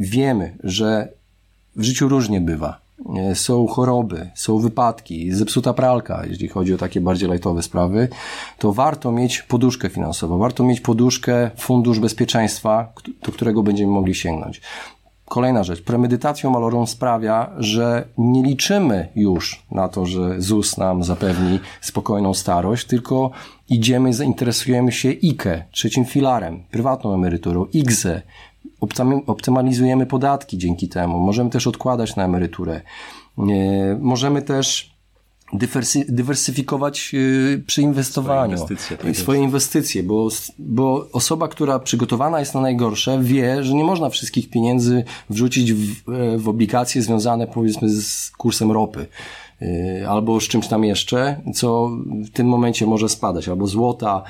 wiemy, 0.00 0.56
że 0.64 1.08
w 1.76 1.82
życiu 1.82 2.08
różnie 2.08 2.40
bywa. 2.40 2.80
Są 3.34 3.66
choroby, 3.66 4.30
są 4.34 4.58
wypadki, 4.58 5.32
zepsuta 5.32 5.72
pralka, 5.72 6.26
jeśli 6.26 6.48
chodzi 6.48 6.74
o 6.74 6.78
takie 6.78 7.00
bardziej 7.00 7.28
lajtowe 7.28 7.62
sprawy, 7.62 8.08
to 8.58 8.72
warto 8.72 9.12
mieć 9.12 9.42
poduszkę 9.42 9.88
finansową, 9.88 10.38
warto 10.38 10.64
mieć 10.64 10.80
poduszkę, 10.80 11.50
fundusz 11.56 11.98
bezpieczeństwa, 11.98 12.92
do 13.22 13.32
którego 13.32 13.62
będziemy 13.62 13.92
mogli 13.92 14.14
sięgnąć. 14.14 14.60
Kolejna 15.24 15.64
rzecz. 15.64 15.82
Premedytacją 15.82 16.50
malorą 16.50 16.86
sprawia, 16.86 17.50
że 17.58 18.08
nie 18.18 18.42
liczymy 18.42 19.08
już 19.16 19.62
na 19.70 19.88
to, 19.88 20.06
że 20.06 20.40
ZUS 20.40 20.76
nam 20.76 21.04
zapewni 21.04 21.60
spokojną 21.80 22.34
starość, 22.34 22.86
tylko 22.86 23.30
idziemy, 23.68 24.14
zainteresujemy 24.14 24.92
się 24.92 25.08
IKE, 25.08 25.64
trzecim 25.70 26.04
filarem, 26.04 26.62
prywatną 26.70 27.14
emeryturą, 27.14 27.66
IGZE, 27.72 28.22
optymalizujemy 29.26 30.06
podatki 30.06 30.58
dzięki 30.58 30.88
temu. 30.88 31.18
Możemy 31.18 31.50
też 31.50 31.66
odkładać 31.66 32.16
na 32.16 32.24
emeryturę. 32.24 32.80
Możemy 34.00 34.42
też 34.42 34.90
dywersyfikować 36.08 37.10
y, 37.14 37.62
przy 37.66 37.82
inwestowaniu 37.82 38.56
swoje 38.56 38.72
inwestycje, 38.72 38.96
tak 38.96 39.16
swoje 39.16 39.40
inwestycje 39.40 40.02
bo, 40.02 40.28
bo 40.58 41.06
osoba, 41.12 41.48
która 41.48 41.78
przygotowana 41.78 42.40
jest 42.40 42.54
na 42.54 42.60
najgorsze, 42.60 43.18
wie, 43.22 43.64
że 43.64 43.74
nie 43.74 43.84
można 43.84 44.10
wszystkich 44.10 44.50
pieniędzy 44.50 45.04
wrzucić 45.30 45.72
w, 45.72 45.94
w 46.38 46.48
obligacje 46.48 47.02
związane 47.02 47.46
powiedzmy 47.46 47.88
z 47.88 48.30
kursem 48.30 48.72
ropy. 48.72 49.06
Y, 49.62 50.08
albo 50.08 50.40
z 50.40 50.44
czymś 50.44 50.68
tam 50.68 50.84
jeszcze, 50.84 51.40
co 51.54 51.90
w 52.26 52.30
tym 52.30 52.46
momencie 52.46 52.86
może 52.86 53.08
spadać, 53.08 53.48
albo 53.48 53.66
złota, 53.66 54.22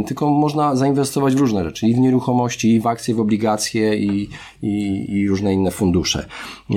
y, 0.00 0.04
tylko 0.04 0.30
można 0.30 0.76
zainwestować 0.76 1.34
w 1.34 1.38
różne 1.38 1.64
rzeczy, 1.64 1.86
i 1.88 1.94
w 1.94 1.98
nieruchomości, 1.98 2.74
i 2.74 2.80
w 2.80 2.86
akcje, 2.86 3.14
w 3.14 3.20
obligacje, 3.20 3.96
i, 3.96 4.28
i, 4.62 5.04
i 5.08 5.28
różne 5.28 5.54
inne 5.54 5.70
fundusze. 5.70 6.26
Y, 6.70 6.74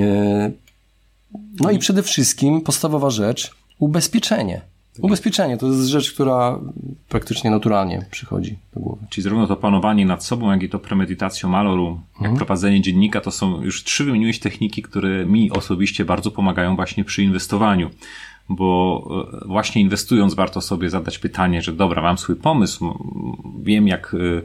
no 1.60 1.72
i 1.72 1.80
przede 1.80 2.04
wszystkim 2.04 2.62
podstawowa 2.62 3.10
rzecz, 3.10 3.56
ubezpieczenie. 3.80 4.62
Ubezpieczenie 5.02 5.58
to 5.58 5.68
jest 5.68 5.88
rzecz, 5.88 6.14
która 6.14 6.60
praktycznie 7.10 7.52
naturalnie 7.52 8.06
przychodzi 8.12 8.58
do 8.74 8.80
głowy. 8.80 9.06
Czyli 9.10 9.24
zarówno 9.24 9.48
to 9.48 9.56
panowanie 9.56 10.06
nad 10.06 10.24
sobą, 10.26 10.52
jak 10.52 10.64
i 10.64 10.70
to 10.70 10.80
premedytacją 10.80 11.50
maloru, 11.50 12.00
jak 12.12 12.20
mhm. 12.20 12.38
prowadzenie 12.38 12.82
dziennika, 12.82 13.22
to 13.22 13.32
są 13.32 13.62
już 13.62 13.84
trzy 13.84 14.04
wymieniłeś 14.04 14.40
techniki, 14.40 14.82
które 14.82 15.26
mi 15.26 15.52
osobiście 15.52 16.06
bardzo 16.06 16.32
pomagają 16.32 16.76
właśnie 16.76 17.04
przy 17.04 17.24
inwestowaniu. 17.24 17.90
Bo 18.50 19.08
e, 19.44 19.48
właśnie 19.48 19.82
inwestując 19.82 20.34
warto 20.34 20.62
sobie 20.62 20.90
zadać 20.90 21.20
pytanie, 21.20 21.62
że 21.62 21.74
dobra, 21.74 22.02
mam 22.02 22.18
swój 22.18 22.36
pomysł, 22.36 22.98
wiem 23.64 23.88
jak 23.88 24.16
e, 24.16 24.42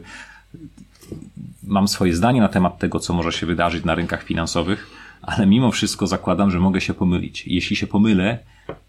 mam 1.63 1.87
swoje 1.87 2.15
zdanie 2.15 2.41
na 2.41 2.47
temat 2.47 2.79
tego, 2.79 2.99
co 2.99 3.13
może 3.13 3.31
się 3.31 3.45
wydarzyć 3.45 3.85
na 3.85 3.95
rynkach 3.95 4.23
finansowych, 4.23 4.89
ale 5.21 5.45
mimo 5.45 5.71
wszystko 5.71 6.07
zakładam, 6.07 6.51
że 6.51 6.59
mogę 6.59 6.81
się 6.81 6.93
pomylić. 6.93 7.47
Jeśli 7.47 7.75
się 7.75 7.87
pomylę, 7.87 8.39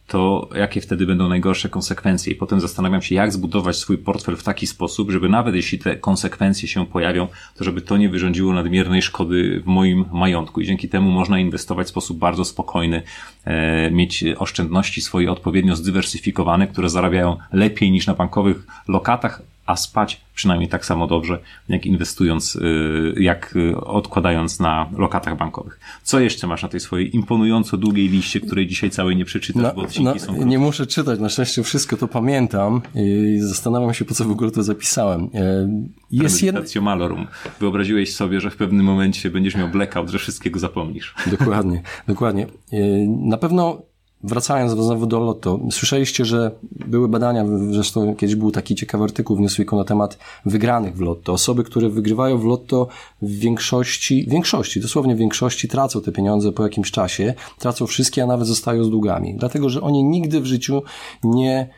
to 0.07 0.49
jakie 0.55 0.81
wtedy 0.81 1.07
będą 1.07 1.29
najgorsze 1.29 1.69
konsekwencje. 1.69 2.33
I 2.33 2.37
potem 2.37 2.61
zastanawiam 2.61 3.03
się, 3.03 3.15
jak 3.15 3.33
zbudować 3.33 3.77
swój 3.77 3.99
portfel 3.99 4.37
w 4.37 4.43
taki 4.43 4.67
sposób, 4.67 5.11
żeby 5.11 5.29
nawet 5.29 5.55
jeśli 5.55 5.79
te 5.79 5.97
konsekwencje 5.97 6.69
się 6.69 6.87
pojawią, 6.87 7.29
to 7.57 7.65
żeby 7.65 7.81
to 7.81 7.97
nie 7.97 8.09
wyrządziło 8.09 8.53
nadmiernej 8.53 9.03
szkody 9.03 9.61
w 9.61 9.67
moim 9.67 10.05
majątku. 10.13 10.61
I 10.61 10.67
dzięki 10.67 10.89
temu 10.89 11.11
można 11.11 11.39
inwestować 11.39 11.87
w 11.87 11.91
sposób 11.91 12.19
bardzo 12.19 12.45
spokojny, 12.45 13.03
e, 13.45 13.91
mieć 13.91 14.25
oszczędności 14.39 15.01
swoje 15.01 15.33
odpowiednio 15.33 15.77
zdywersyfikowane, 15.77 16.67
które 16.67 16.89
zarabiają 16.89 17.37
lepiej 17.53 17.91
niż 17.91 18.07
na 18.07 18.15
bankowych 18.15 18.67
lokatach, 18.89 19.43
a 19.67 19.77
spać 19.77 20.21
przynajmniej 20.35 20.69
tak 20.69 20.85
samo 20.85 21.07
dobrze, 21.07 21.39
jak 21.69 21.87
inwestując, 21.87 22.57
y, 22.57 23.15
jak 23.21 23.57
y, 23.57 23.81
odkładając 23.81 24.61
na 24.61 24.91
lokatach 24.99 25.37
bankowych. 25.37 25.81
Co 26.03 26.21
jeszcze 26.21 26.47
masz 26.47 26.63
na 26.63 26.69
tej 26.69 26.81
swojej 26.81 27.17
imponująco 27.17 27.77
długiej 27.77 28.09
liście, 28.09 28.41
której 28.41 28.67
dzisiaj 28.67 28.91
całej 28.91 29.17
nie 29.17 29.25
przeczytasz, 29.25 29.63
no, 29.63 29.73
bo 29.75 29.83
odcinki 29.83 30.05
no, 30.05 30.19
są 30.19 30.27
krótkie. 30.27 30.45
Nie 30.45 30.59
muszę 30.59 30.87
czytać, 30.87 31.21
na 31.21 31.29
szczęście 31.29 31.63
wszystko 31.63 31.97
to 31.97 32.09
pamiętam 32.09 32.83
i 32.95 33.39
zastanawiam 33.41 33.95
się, 33.95 34.05
po 34.05 34.15
co 34.15 34.25
w 34.25 34.31
ogóle 34.31 34.51
to 34.51 34.63
zapisałem. 34.63 35.31
E, 35.35 35.69
jest 36.11 36.43
jedna... 36.43 36.61
malorum. 36.81 37.27
Wyobraziłeś 37.61 38.15
sobie, 38.15 38.41
że 38.41 38.51
w 38.51 38.57
pewnym 38.57 38.87
momencie 38.87 39.31
będziesz 39.31 39.55
miał 39.55 39.69
blackout, 39.69 40.11
że 40.11 40.19
wszystkiego 40.19 40.59
zapomnisz. 40.59 41.15
Dokładnie, 41.27 41.83
dokładnie. 42.09 42.47
E, 42.73 42.79
na 43.07 43.37
pewno 43.37 43.83
Wracając 44.25 44.73
znowu 44.73 45.07
do 45.07 45.21
Lotto, 45.21 45.61
słyszeliście, 45.71 46.25
że 46.25 46.51
były 46.73 47.09
badania, 47.09 47.45
zresztą 47.71 48.15
kiedyś 48.17 48.37
był 48.37 48.51
taki 48.51 48.75
ciekawy 48.75 49.05
artykuł 49.05 49.37
w 49.37 49.41
Newsweeku 49.41 49.77
na 49.77 49.85
temat 49.85 50.19
wygranych 50.47 50.97
w 50.97 51.01
Lotto. 51.01 51.33
Osoby, 51.33 51.65
które 51.65 51.89
wygrywają 51.89 52.39
w 52.39 52.45
Lotto 52.45 52.89
w 53.23 53.31
większości, 53.31 54.27
większości, 54.29 54.81
dosłownie 54.81 55.15
w 55.15 55.19
większości 55.19 55.69
tracą 55.69 56.01
te 56.01 56.13
pieniądze 56.13 56.53
po 56.53 56.63
jakimś 56.63 56.91
czasie, 56.91 57.35
tracą 57.59 57.87
wszystkie, 57.87 58.23
a 58.23 58.27
nawet 58.27 58.47
zostają 58.47 58.85
z 58.85 58.91
długami. 58.91 59.35
Dlatego, 59.39 59.69
że 59.69 59.81
oni 59.81 60.05
nigdy 60.05 60.41
w 60.41 60.47
życiu 60.47 60.83
nie 61.25 61.69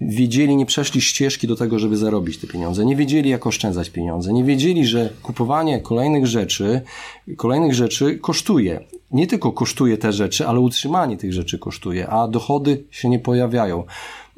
wiedzieli, 0.00 0.56
nie 0.56 0.66
przeszli 0.66 1.00
ścieżki 1.00 1.46
do 1.46 1.56
tego, 1.56 1.78
żeby 1.78 1.96
zarobić 1.96 2.38
te 2.38 2.46
pieniądze, 2.46 2.84
nie 2.84 2.96
wiedzieli, 2.96 3.30
jak 3.30 3.46
oszczędzać 3.46 3.90
pieniądze, 3.90 4.32
nie 4.32 4.44
wiedzieli, 4.44 4.86
że 4.86 5.10
kupowanie 5.22 5.80
kolejnych 5.80 6.26
rzeczy, 6.26 6.80
kolejnych 7.36 7.74
rzeczy 7.74 8.18
kosztuje. 8.18 8.80
Nie 9.10 9.26
tylko 9.26 9.52
kosztuje 9.52 9.98
te 9.98 10.12
rzeczy, 10.12 10.46
ale 10.46 10.60
utrzymanie 10.60 11.16
tych 11.16 11.32
rzeczy 11.32 11.58
kosztuje, 11.58 12.08
a 12.08 12.28
dochody 12.28 12.84
się 12.90 13.08
nie 13.08 13.18
pojawiają. 13.18 13.84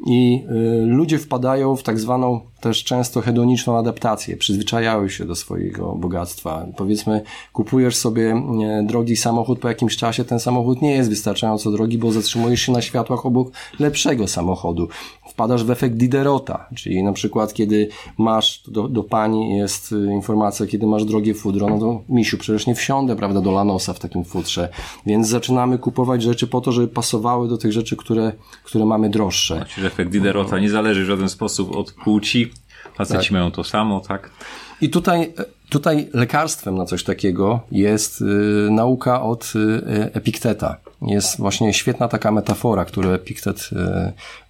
I 0.07 0.45
y, 0.51 0.87
ludzie 0.87 1.19
wpadają 1.19 1.77
w 1.77 1.83
tak 1.83 2.01
zwaną 2.01 2.41
też 2.61 2.85
często 2.85 3.21
hedoniczną 3.21 3.79
adaptację, 3.79 4.37
przyzwyczajają 4.37 5.09
się 5.09 5.25
do 5.25 5.35
swojego 5.35 5.93
bogactwa. 5.93 6.67
Powiedzmy, 6.77 7.23
kupujesz 7.53 7.97
sobie 7.97 8.43
drogi 8.83 9.17
samochód, 9.17 9.59
po 9.59 9.69
jakimś 9.69 9.97
czasie 9.97 10.25
ten 10.25 10.41
samochód 10.41 10.83
nie 10.83 10.93
jest 10.93 11.11
wystarczająco 11.11 11.71
drogi, 11.71 11.99
bo 11.99 12.13
zatrzymujesz 12.13 12.63
się 12.63 12.73
na 12.73 12.83
światłach 12.83 13.27
obok 13.27 13.53
lepszego 13.79 14.29
samochodu. 14.29 14.89
Wpadasz 15.29 15.65
w 15.65 15.71
efekt 15.71 15.97
Diderota, 15.97 16.67
czyli 16.77 17.03
na 17.03 17.13
przykład 17.13 17.55
kiedy 17.55 17.89
masz, 18.19 18.63
do, 18.69 18.89
do 18.89 19.03
pani 19.03 19.57
jest 19.57 19.93
y, 19.93 20.13
informacja, 20.13 20.67
kiedy 20.67 20.87
masz 20.87 21.05
drogie 21.05 21.35
fudro, 21.35 21.69
no 21.69 21.79
to 21.79 22.03
misiu, 22.09 22.39
przecież 22.39 22.67
nie 22.67 22.75
wsiądę, 22.75 23.17
prawda, 23.17 23.41
do 23.41 23.53
Lanosa 23.53 23.93
w 23.93 23.99
takim 23.99 24.25
futrze. 24.25 24.69
Więc 25.07 25.29
zaczynamy 25.29 25.79
kupować 25.79 26.23
rzeczy 26.23 26.47
po 26.47 26.61
to, 26.61 26.73
żeby 26.73 26.89
pasowały 26.89 27.49
do 27.49 27.59
tych 27.59 27.73
rzeczy, 27.73 27.97
które, 27.97 28.33
które 28.65 28.85
mamy 28.87 29.11
droższe. 29.11 29.57
Znaczy, 29.57 29.87
efekt 29.87 30.11
Diderota 30.11 30.59
nie 30.59 30.71
zależy 30.71 31.05
w 31.05 31.07
żaden 31.07 31.29
sposób 31.29 31.77
od 31.77 31.93
płci, 31.93 32.53
Faceci 32.95 33.29
tak. 33.29 33.31
mają 33.31 33.51
to 33.51 33.65
samo, 33.65 34.01
tak? 34.01 34.31
I 34.81 34.91
tutaj, 34.91 35.33
tutaj 35.69 36.09
lekarstwem 36.13 36.75
na 36.75 36.85
coś 36.85 37.05
takiego 37.05 37.61
jest 37.73 38.21
y, 38.21 38.25
nauka 38.71 39.23
od 39.23 39.53
y, 39.57 40.11
Epikteta. 40.15 40.77
Jest 41.03 41.39
właśnie 41.39 41.75
świetna 41.75 42.09
taka 42.09 42.33
metafora, 42.33 42.85
którą 42.85 43.11
Epiktet 43.11 43.71
y, 43.73 43.77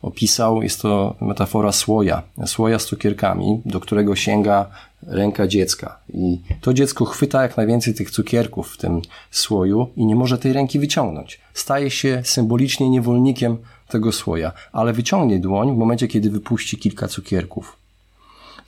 opisał. 0.02 0.62
Jest 0.62 0.82
to 0.82 1.16
metafora 1.20 1.72
słoja. 1.72 2.22
Słoja 2.46 2.78
z 2.78 2.84
cukierkami, 2.84 3.62
do 3.64 3.80
którego 3.80 4.16
sięga 4.16 4.66
ręka 5.02 5.46
dziecka. 5.46 5.98
I 6.14 6.40
to 6.60 6.74
dziecko 6.74 7.04
chwyta 7.04 7.42
jak 7.42 7.56
najwięcej 7.56 7.94
tych 7.94 8.10
cukierków 8.10 8.72
w 8.72 8.76
tym 8.76 9.02
słoju 9.30 9.88
i 9.96 10.06
nie 10.06 10.16
może 10.16 10.38
tej 10.38 10.52
ręki 10.52 10.78
wyciągnąć. 10.78 11.40
Staje 11.54 11.90
się 11.90 12.22
symbolicznie 12.24 12.90
niewolnikiem 12.90 13.56
tego 13.88 14.12
słoja, 14.12 14.52
ale 14.72 14.92
wyciągnie 14.92 15.38
dłoń 15.38 15.74
w 15.74 15.78
momencie, 15.78 16.08
kiedy 16.08 16.30
wypuści 16.30 16.78
kilka 16.78 17.08
cukierków. 17.08 17.77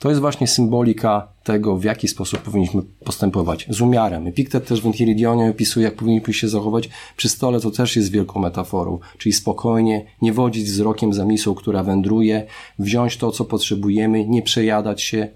To 0.01 0.09
jest 0.09 0.21
właśnie 0.21 0.47
symbolika 0.47 1.27
tego, 1.43 1.77
w 1.77 1.83
jaki 1.83 2.07
sposób 2.07 2.39
powinniśmy 2.39 2.81
postępować. 3.05 3.67
Z 3.69 3.81
umiarem. 3.81 4.27
Epiktet 4.27 4.67
też 4.67 4.81
w 4.81 4.85
Enchiridione 4.85 5.49
opisuje, 5.49 5.85
jak 5.85 5.95
powinniśmy 5.95 6.33
się 6.33 6.47
zachować 6.49 6.89
przy 7.17 7.29
stole, 7.29 7.59
to 7.59 7.71
też 7.71 7.95
jest 7.95 8.11
wielką 8.11 8.39
metaforą. 8.39 8.99
Czyli 9.17 9.33
spokojnie, 9.33 10.05
nie 10.21 10.33
wodzić 10.33 10.65
wzrokiem 10.65 11.13
za 11.13 11.25
misą, 11.25 11.55
która 11.55 11.83
wędruje, 11.83 12.45
wziąć 12.79 13.17
to, 13.17 13.31
co 13.31 13.45
potrzebujemy, 13.45 14.27
nie 14.27 14.41
przejadać 14.41 15.01
się, 15.01 15.27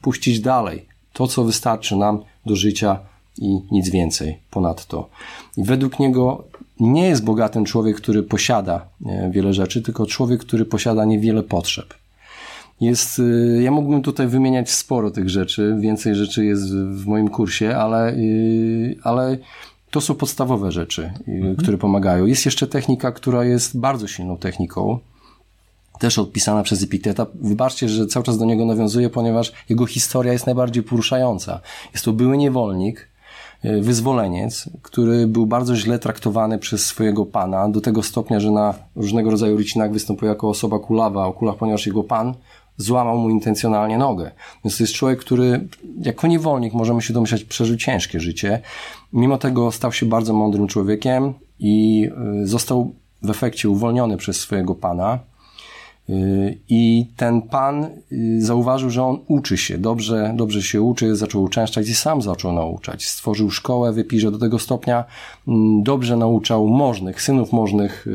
puścić 0.00 0.40
dalej. 0.40 0.86
To, 1.12 1.26
co 1.26 1.44
wystarczy 1.44 1.96
nam 1.96 2.22
do 2.46 2.56
życia 2.56 2.98
i 3.38 3.60
nic 3.70 3.90
więcej 3.90 4.38
ponadto. 4.50 5.08
I 5.56 5.64
według 5.64 5.98
niego 5.98 6.44
nie 6.80 7.08
jest 7.08 7.24
bogatym 7.24 7.64
człowiek, 7.64 7.96
który 7.96 8.22
posiada 8.22 8.86
e, 9.06 9.30
wiele 9.30 9.52
rzeczy, 9.52 9.82
tylko 9.82 10.06
człowiek, 10.06 10.40
który 10.40 10.64
posiada 10.64 11.04
niewiele 11.04 11.42
potrzeb. 11.42 12.01
Jest, 12.80 13.18
y, 13.18 13.60
ja 13.62 13.70
mógłbym 13.70 14.02
tutaj 14.02 14.28
wymieniać 14.28 14.70
sporo 14.70 15.10
tych 15.10 15.28
rzeczy, 15.28 15.76
więcej 15.80 16.14
rzeczy 16.14 16.44
jest 16.44 16.74
w 16.74 17.06
moim 17.06 17.28
kursie, 17.28 17.76
ale, 17.76 18.14
y, 18.14 18.96
ale 19.02 19.38
to 19.90 20.00
są 20.00 20.14
podstawowe 20.14 20.72
rzeczy, 20.72 21.12
y, 21.28 21.32
mhm. 21.32 21.56
które 21.56 21.78
pomagają. 21.78 22.26
Jest 22.26 22.44
jeszcze 22.44 22.66
technika, 22.66 23.12
która 23.12 23.44
jest 23.44 23.78
bardzo 23.78 24.06
silną 24.06 24.36
techniką, 24.36 24.98
też 25.98 26.18
odpisana 26.18 26.62
przez 26.62 26.82
Epikteta. 26.82 27.26
Wybaczcie, 27.34 27.88
że 27.88 28.06
cały 28.06 28.24
czas 28.24 28.38
do 28.38 28.44
niego 28.44 28.64
nawiązuję, 28.64 29.10
ponieważ 29.10 29.52
jego 29.68 29.86
historia 29.86 30.32
jest 30.32 30.46
najbardziej 30.46 30.82
poruszająca. 30.82 31.60
Jest 31.92 32.04
to 32.04 32.12
były 32.12 32.36
niewolnik, 32.36 33.08
wyzwoleniec, 33.80 34.70
który 34.82 35.26
był 35.26 35.46
bardzo 35.46 35.76
źle 35.76 35.98
traktowany 35.98 36.58
przez 36.58 36.86
swojego 36.86 37.26
pana, 37.26 37.68
do 37.68 37.80
tego 37.80 38.02
stopnia, 38.02 38.40
że 38.40 38.50
na 38.50 38.74
różnego 38.96 39.30
rodzaju 39.30 39.56
rycinach 39.56 39.92
występuje 39.92 40.28
jako 40.28 40.48
osoba 40.48 40.78
kulawa 40.78 41.26
o 41.26 41.32
kulach, 41.32 41.56
ponieważ 41.56 41.86
jego 41.86 42.04
pan 42.04 42.34
złamał 42.76 43.18
mu 43.18 43.30
intencjonalnie 43.30 43.98
nogę. 43.98 44.30
Więc 44.64 44.78
to 44.78 44.82
jest 44.82 44.92
człowiek, 44.92 45.20
który 45.20 45.68
jako 46.00 46.26
niewolnik, 46.26 46.74
możemy 46.74 47.02
się 47.02 47.14
domyślać, 47.14 47.44
przeżył 47.44 47.76
ciężkie 47.76 48.20
życie. 48.20 48.60
Mimo 49.12 49.38
tego 49.38 49.72
stał 49.72 49.92
się 49.92 50.06
bardzo 50.06 50.32
mądrym 50.32 50.66
człowiekiem 50.66 51.34
i 51.58 52.08
y, 52.42 52.46
został 52.46 52.94
w 53.22 53.30
efekcie 53.30 53.68
uwolniony 53.68 54.16
przez 54.16 54.40
swojego 54.40 54.74
pana. 54.74 55.18
Y, 56.10 56.58
I 56.68 57.06
ten 57.16 57.42
pan 57.42 57.84
y, 58.12 58.42
zauważył, 58.42 58.90
że 58.90 59.04
on 59.04 59.18
uczy 59.28 59.56
się, 59.56 59.78
dobrze, 59.78 60.34
dobrze 60.36 60.62
się 60.62 60.82
uczy, 60.82 61.16
zaczął 61.16 61.42
uczęszczać 61.42 61.88
i 61.88 61.94
sam 61.94 62.22
zaczął 62.22 62.52
nauczać. 62.52 63.04
Stworzył 63.06 63.50
szkołę 63.50 63.92
w 63.92 63.98
Epirze 63.98 64.30
do 64.30 64.38
tego 64.38 64.58
stopnia, 64.58 65.04
mm, 65.48 65.82
dobrze 65.82 66.16
nauczał 66.16 66.68
możnych, 66.68 67.22
synów 67.22 67.52
możnych 67.52 68.06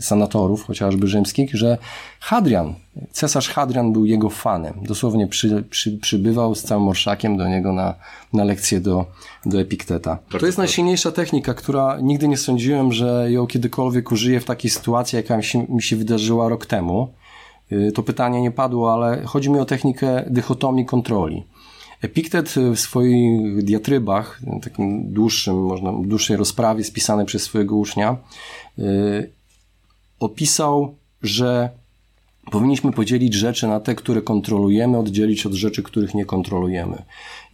senatorów, 0.00 0.64
chociażby 0.64 1.06
rzymskich, 1.06 1.54
że 1.54 1.78
Hadrian, 2.20 2.74
cesarz 3.12 3.48
Hadrian 3.48 3.92
był 3.92 4.06
jego 4.06 4.30
fanem. 4.30 4.74
Dosłownie 4.82 5.26
przy, 5.26 5.64
przy, 5.70 5.98
przybywał 5.98 6.54
z 6.54 6.62
całym 6.62 6.88
orszakiem 6.88 7.36
do 7.36 7.48
niego 7.48 7.72
na, 7.72 7.94
na 8.32 8.44
lekcję 8.44 8.80
do, 8.80 9.06
do 9.46 9.60
Epikteta. 9.60 10.18
To 10.40 10.46
jest 10.46 10.58
najsilniejsza 10.58 11.12
technika, 11.12 11.54
która 11.54 11.98
nigdy 12.02 12.28
nie 12.28 12.36
sądziłem, 12.36 12.92
że 12.92 13.26
ją 13.30 13.46
kiedykolwiek 13.46 14.12
użyję 14.12 14.40
w 14.40 14.44
takiej 14.44 14.70
sytuacji, 14.70 15.16
jaka 15.16 15.36
mi 15.36 15.44
się, 15.44 15.66
mi 15.68 15.82
się 15.82 15.96
wydarzyła 15.96 16.48
rok 16.48 16.66
temu. 16.66 17.03
Y, 17.72 17.92
to 17.92 18.02
pytanie 18.02 18.42
nie 18.42 18.50
padło, 18.50 18.92
ale 18.92 19.22
chodzi 19.24 19.50
mi 19.50 19.58
o 19.58 19.64
technikę 19.64 20.24
dychotomii 20.26 20.86
kontroli. 20.86 21.44
Epiktet 22.02 22.54
w 22.74 22.78
swoich 22.78 23.64
diatrybach, 23.64 24.40
takim 24.62 25.12
dłuższym, 25.12 25.62
można, 25.62 25.92
dłuższej 25.92 26.36
rozprawie 26.36 26.84
spisanej 26.84 27.26
przez 27.26 27.42
swojego 27.42 27.76
ucznia, 27.76 28.16
yy, 28.78 29.30
opisał, 30.20 30.94
że 31.22 31.70
Powinniśmy 32.50 32.92
podzielić 32.92 33.34
rzeczy 33.34 33.66
na 33.66 33.80
te, 33.80 33.94
które 33.94 34.22
kontrolujemy, 34.22 34.98
oddzielić 34.98 35.46
od 35.46 35.52
rzeczy, 35.52 35.82
których 35.82 36.14
nie 36.14 36.24
kontrolujemy. 36.24 37.02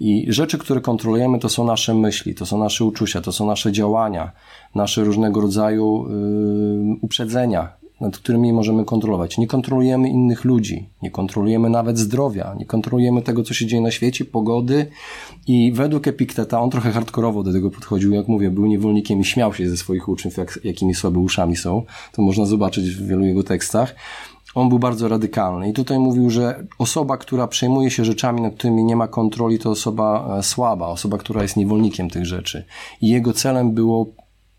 I 0.01 0.27
rzeczy, 0.29 0.59
które 0.59 0.81
kontrolujemy, 0.81 1.39
to 1.39 1.49
są 1.49 1.65
nasze 1.65 1.95
myśli, 1.95 2.35
to 2.35 2.47
są 2.47 2.59
nasze 2.59 2.85
uczucia, 2.85 3.21
to 3.21 3.33
są 3.33 3.47
nasze 3.47 3.73
działania, 3.73 4.33
nasze 4.75 5.05
różnego 5.05 5.41
rodzaju 5.41 6.07
yy, 6.09 6.97
uprzedzenia, 7.01 7.73
nad 8.01 8.19
którymi 8.19 8.53
możemy 8.53 8.85
kontrolować. 8.85 9.39
Nie 9.39 9.47
kontrolujemy 9.47 10.09
innych 10.09 10.45
ludzi, 10.45 10.89
nie 11.03 11.11
kontrolujemy 11.11 11.71
nawet 11.71 11.99
zdrowia, 11.99 12.55
nie 12.59 12.67
kontrolujemy 12.67 13.23
tego, 13.23 13.43
co 13.43 13.55
się 13.55 13.67
dzieje 13.67 13.83
na 13.83 13.91
świecie, 13.91 14.25
pogody. 14.25 14.87
I 15.47 15.73
według 15.73 16.09
Epikteta, 16.09 16.61
on 16.61 16.71
trochę 16.71 16.91
hardkorowo 16.91 17.43
do 17.43 17.53
tego 17.53 17.71
podchodził, 17.71 18.13
jak 18.13 18.29
mówię, 18.29 18.51
był 18.51 18.67
niewolnikiem 18.67 19.21
i 19.21 19.25
śmiał 19.25 19.55
się 19.55 19.71
ze 19.71 19.77
swoich 19.77 20.09
uczniów, 20.09 20.37
jak, 20.37 20.61
jakimi 20.65 20.95
słabe 20.95 21.19
uszami 21.19 21.57
są. 21.57 21.83
To 22.13 22.23
można 22.23 22.47
zobaczyć 22.47 22.91
w 22.91 23.07
wielu 23.07 23.25
jego 23.25 23.43
tekstach 23.43 23.95
on 24.55 24.69
był 24.69 24.79
bardzo 24.79 25.09
radykalny 25.09 25.71
i 25.71 25.73
tutaj 25.73 25.99
mówił, 25.99 26.31
że 26.31 26.67
osoba, 26.79 27.17
która 27.17 27.49
przejmuje 27.49 27.91
się 27.91 28.05
rzeczami, 28.05 28.41
nad 28.41 28.55
którymi 28.55 28.85
nie 28.85 28.97
ma 28.97 29.09
kontroli, 29.09 29.59
to 29.59 29.71
osoba 29.71 30.37
e, 30.39 30.43
słaba, 30.43 30.87
osoba, 30.87 31.19
która 31.19 31.43
jest 31.43 31.57
niewolnikiem 31.57 32.11
tych 32.11 32.27
rzeczy. 32.27 32.65
I 33.01 33.09
jego 33.09 33.33
celem 33.33 33.73
było 33.73 34.07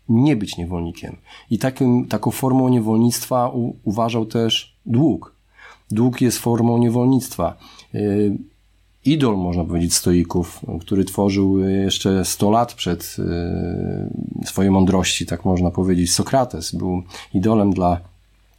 nie 0.08 0.36
być 0.36 0.56
niewolnikiem. 0.56 1.16
I 1.50 1.58
takim, 1.58 2.06
taką 2.06 2.30
formą 2.30 2.68
niewolnictwa 2.68 3.48
u, 3.48 3.76
uważał 3.84 4.26
też 4.26 4.76
dług. 4.86 5.34
Dług 5.90 6.20
jest 6.20 6.38
formą 6.38 6.78
niewolnictwa. 6.78 7.56
E, 7.94 7.98
idol, 9.04 9.36
można 9.36 9.64
powiedzieć, 9.64 9.94
stoików, 9.94 10.60
który 10.80 11.04
tworzył 11.04 11.58
jeszcze 11.58 12.24
100 12.24 12.50
lat 12.50 12.74
przed 12.74 13.16
e, 13.18 14.46
swojej 14.46 14.70
mądrości, 14.70 15.26
tak 15.26 15.44
można 15.44 15.70
powiedzieć. 15.70 16.12
Sokrates 16.12 16.74
był 16.74 17.02
idolem 17.34 17.72
dla 17.72 18.12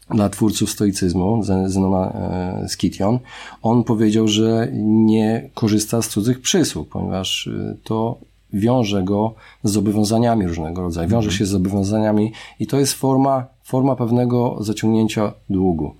dla 0.10 0.29
twórców 0.29 0.69
stoicyzmu, 0.69 1.43
Zenona 1.43 2.12
e, 2.12 2.69
Skition, 2.69 3.19
on 3.62 3.84
powiedział, 3.84 4.27
że 4.27 4.67
nie 4.84 5.49
korzysta 5.53 6.01
z 6.01 6.10
cudzych 6.10 6.41
przysług, 6.41 6.89
ponieważ 6.89 7.47
e, 7.47 7.75
to 7.84 8.17
wiąże 8.54 9.04
go 9.04 9.34
z 9.63 9.72
zobowiązaniami 9.72 10.48
różnego 10.48 10.82
rodzaju, 10.82 11.10
wiąże 11.10 11.28
mhm. 11.28 11.38
się 11.38 11.46
z 11.46 11.50
zobowiązaniami 11.50 12.32
i 12.60 12.68
to 12.68 12.80
jest 12.80 12.94
forma, 12.94 13.46
forma 13.63 13.96
pewnego 13.96 14.58
zaciągnięcia 14.60 15.34
długu. 15.50 15.96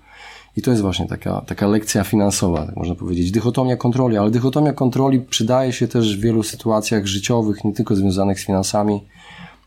I 0.56 0.62
to 0.62 0.70
jest 0.70 0.82
właśnie 0.82 1.06
taka, 1.06 1.40
taka 1.40 1.66
lekcja 1.66 2.04
finansowa, 2.04 2.66
tak 2.66 2.76
można 2.76 2.94
powiedzieć. 2.94 3.30
Dychotomia 3.30 3.76
kontroli, 3.76 4.16
ale 4.16 4.30
dychotomia 4.30 4.72
kontroli 4.72 5.20
przydaje 5.20 5.72
się 5.72 5.88
też 5.88 6.16
w 6.16 6.20
wielu 6.20 6.42
sytuacjach 6.42 7.06
życiowych, 7.06 7.64
nie 7.64 7.72
tylko 7.72 7.96
związanych 7.96 8.40
z 8.40 8.46
finansami, 8.46 9.00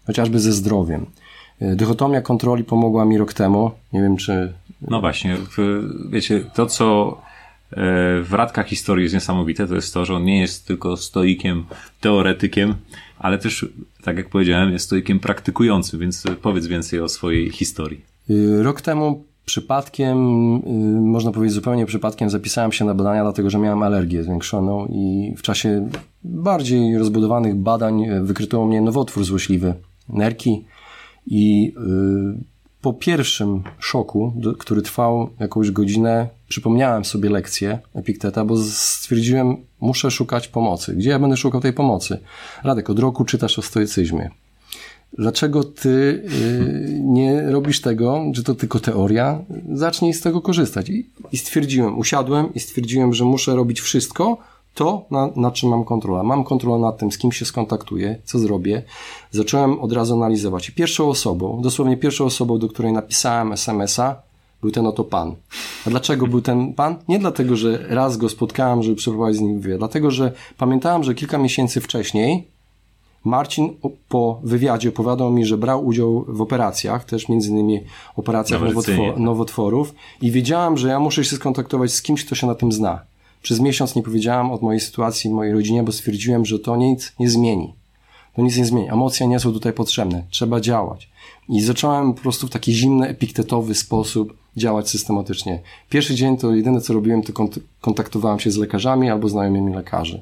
chociażby 0.06 0.40
ze 0.40 0.54
zdrowiem. 0.54 1.06
Dychotomia 1.62 2.22
kontroli 2.22 2.64
pomogła 2.64 3.06
mi 3.06 3.18
rok 3.18 3.34
temu. 3.34 3.72
Nie 3.94 4.02
wiem, 4.02 4.18
czy. 4.18 4.54
No 4.82 5.02
właśnie, 5.02 5.38
wiecie, 6.10 6.44
to 6.54 6.66
co 6.66 7.18
e, 7.72 7.76
w 8.22 8.34
radkach 8.34 8.68
historii 8.68 9.04
jest 9.04 9.16
niesamowite, 9.16 9.68
to 9.68 9.76
jest 9.76 9.94
to, 9.94 10.06
że 10.06 10.14
on 10.14 10.24
nie 10.24 10.40
jest 10.40 10.68
tylko 10.68 10.98
stoikiem, 10.98 11.66
teoretykiem, 12.02 12.76
ale 13.20 13.38
też, 13.38 13.66
tak 14.04 14.18
jak 14.18 14.30
powiedziałem, 14.30 14.72
jest 14.72 14.86
stoikiem 14.86 15.20
praktykującym, 15.20 16.00
więc 16.00 16.24
powiedz 16.42 16.68
więcej 16.68 17.00
o 17.00 17.10
swojej 17.10 17.52
historii. 17.52 18.02
Y, 18.30 18.64
rok 18.64 18.82
temu 18.82 19.24
przypadkiem, 19.46 20.18
y, 20.56 21.02
można 21.02 21.32
powiedzieć 21.32 21.54
zupełnie 21.54 21.86
przypadkiem, 21.86 22.30
zapisałem 22.30 22.72
się 22.72 22.86
na 22.86 22.94
badania, 22.94 23.24
dlatego 23.24 23.50
że 23.50 23.60
miałem 23.60 23.84
alergię 23.84 24.24
zwiększoną 24.24 24.86
i 24.86 25.34
w 25.38 25.42
czasie 25.42 25.90
bardziej 26.24 26.98
rozbudowanych 26.98 27.56
badań 27.56 28.06
wykryto 28.22 28.62
u 28.62 28.68
mnie 28.68 28.82
nowotwór 28.82 29.24
złośliwy, 29.24 29.74
nerki 30.10 30.66
i 31.26 31.74
y, 31.78 32.57
po 32.88 32.94
pierwszym 32.94 33.64
szoku, 33.80 34.34
który 34.60 34.82
trwał 34.82 35.30
jakąś 35.40 35.72
godzinę, 35.72 36.28
przypomniałem 36.48 37.06
sobie 37.06 37.30
lekcję 37.30 37.80
Epikteta, 37.96 38.46
bo 38.46 38.58
stwierdziłem, 38.72 39.58
muszę 39.80 40.12
szukać 40.12 40.48
pomocy. 40.48 40.96
Gdzie 40.96 41.10
ja 41.10 41.20
będę 41.20 41.38
szukał 41.38 41.62
tej 41.62 41.74
pomocy? 41.74 42.20
Radek, 42.64 42.90
od 42.90 43.00
roku 43.00 43.26
czytasz 43.26 43.60
o 43.60 43.62
stoicyzmie. 43.62 44.30
Dlaczego 45.18 45.64
ty 45.64 45.90
y, 45.90 47.00
nie 47.04 47.42
robisz 47.42 47.82
tego, 47.82 48.24
że 48.34 48.44
to 48.44 48.56
tylko 48.56 48.80
teoria? 48.80 49.40
Zacznij 49.74 50.14
z 50.14 50.22
tego 50.22 50.42
korzystać. 50.42 50.90
I, 50.90 51.10
I 51.32 51.38
stwierdziłem, 51.38 51.98
usiadłem 51.98 52.54
i 52.54 52.60
stwierdziłem, 52.60 53.14
że 53.14 53.26
muszę 53.26 53.56
robić 53.56 53.82
wszystko, 53.82 54.38
to, 54.78 55.06
na, 55.12 55.30
na 55.36 55.52
czym 55.52 55.70
mam 55.70 55.84
kontrolę. 55.84 56.24
Mam 56.24 56.44
kontrolę 56.44 56.82
nad 56.82 56.98
tym, 56.98 57.12
z 57.12 57.18
kim 57.18 57.32
się 57.32 57.46
skontaktuję, 57.46 58.20
co 58.24 58.40
zrobię. 58.40 58.84
Zacząłem 59.32 59.80
od 59.80 59.94
razu 59.94 60.14
analizować. 60.14 60.70
I 60.70 60.72
pierwszą 60.72 61.10
osobą, 61.10 61.62
dosłownie 61.62 61.98
pierwszą 61.98 62.26
osobą, 62.26 62.60
do 62.60 62.70
której 62.70 62.94
napisałem 62.94 63.54
SMS-a, 63.54 64.16
był 64.62 64.72
ten 64.72 64.88
oto 64.88 65.04
pan. 65.04 65.36
A 65.88 65.90
dlaczego 65.90 66.28
był 66.28 66.42
ten 66.42 66.74
pan? 66.74 66.96
Nie 67.08 67.20
dlatego, 67.20 67.56
że 67.56 67.86
raz 67.90 68.18
go 68.18 68.30
spotkałem, 68.30 68.84
żeby 68.84 68.96
przeprowadzić 68.96 69.40
z 69.40 69.42
nim 69.42 69.60
wywiad. 69.60 69.80
Dlatego, 69.80 70.12
że 70.12 70.32
pamiętałem, 70.58 71.04
że 71.04 71.16
kilka 71.16 71.38
miesięcy 71.38 71.82
wcześniej 71.82 72.48
Marcin 73.26 73.70
po 74.10 74.40
wywiadzie 74.44 74.90
opowiadał 74.90 75.32
mi, 75.32 75.46
że 75.46 75.58
brał 75.58 75.86
udział 75.86 76.26
w 76.28 76.42
operacjach, 76.42 77.06
też 77.06 77.30
między 77.30 77.50
innymi 77.50 77.80
operacjach 78.16 78.62
nowotwor 78.62 79.20
nowotworów 79.20 79.94
i 80.22 80.32
wiedziałem, 80.32 80.78
że 80.78 80.88
ja 80.88 81.00
muszę 81.00 81.26
się 81.26 81.36
skontaktować 81.36 81.92
z 81.92 82.02
kimś, 82.02 82.26
kto 82.26 82.36
się 82.36 82.48
na 82.48 82.56
tym 82.56 82.72
zna. 82.72 83.02
Przez 83.42 83.60
miesiąc 83.60 83.96
nie 83.96 84.04
powiedziałam 84.04 84.52
o 84.52 84.60
mojej 84.62 84.80
sytuacji, 84.80 85.30
mojej 85.30 85.54
rodzinie, 85.54 85.84
bo 85.84 85.92
stwierdziłem, 85.92 86.46
że 86.46 86.60
to 86.60 86.78
nic 86.78 87.14
nie 87.20 87.30
zmieni. 87.30 87.74
To 88.36 88.42
nic 88.42 88.58
nie 88.58 88.66
zmieni. 88.66 88.90
Emocje 88.90 89.28
nie 89.28 89.40
są 89.40 89.54
tutaj 89.54 89.74
potrzebne. 89.74 90.24
Trzeba 90.30 90.62
działać. 90.62 91.10
I 91.50 91.62
zacząłem 91.62 92.14
po 92.14 92.22
prostu 92.22 92.48
w 92.48 92.50
taki 92.50 92.74
zimny, 92.74 93.08
epiktetowy 93.08 93.76
sposób 93.76 94.34
działać 94.58 94.90
systematycznie. 94.90 95.60
Pierwszy 95.90 96.16
dzień 96.16 96.38
to 96.38 96.56
jedyne 96.56 96.82
co 96.82 96.94
robiłem, 96.94 97.24
to 97.24 97.34
kontaktowałem 97.82 98.40
się 98.40 98.52
z 98.52 98.58
lekarzami 98.58 99.10
albo 99.10 99.30
znajomymi 99.30 99.74
lekarzy. 99.74 100.22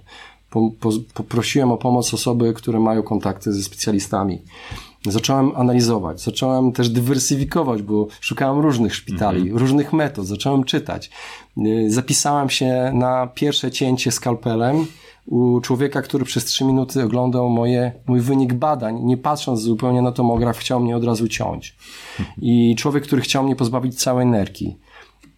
Poprosiłem 1.13 1.71
o 1.71 1.77
pomoc 1.77 2.13
osoby, 2.13 2.53
które 2.53 2.79
mają 2.79 3.03
kontakty 3.03 3.53
ze 3.53 3.63
specjalistami. 3.63 4.41
Zacząłem 5.11 5.55
analizować, 5.55 6.21
zacząłem 6.21 6.71
też 6.71 6.89
dywersyfikować, 6.89 7.81
bo 7.81 8.07
szukałem 8.21 8.59
różnych 8.59 8.95
szpitali, 8.95 9.41
mhm. 9.41 9.57
różnych 9.57 9.93
metod, 9.93 10.27
zacząłem 10.27 10.63
czytać. 10.63 11.09
Y, 11.57 11.91
zapisałem 11.91 12.49
się 12.49 12.91
na 12.93 13.27
pierwsze 13.27 13.71
cięcie 13.71 14.11
skalpelem 14.11 14.85
u 15.25 15.59
człowieka, 15.61 16.01
który 16.01 16.25
przez 16.25 16.45
trzy 16.45 16.65
minuty 16.65 17.03
oglądał 17.03 17.49
moje, 17.49 17.91
mój 18.07 18.21
wynik 18.21 18.53
badań, 18.53 18.99
nie 19.03 19.17
patrząc 19.17 19.59
zupełnie 19.59 20.01
na 20.01 20.11
tomograf, 20.11 20.57
chciał 20.57 20.79
mnie 20.79 20.97
od 20.97 21.03
razu 21.03 21.27
ciąć. 21.27 21.75
I 22.41 22.75
człowiek, 22.77 23.03
który 23.03 23.21
chciał 23.21 23.43
mnie 23.43 23.55
pozbawić 23.55 24.01
całej 24.01 24.27
energii. 24.27 24.77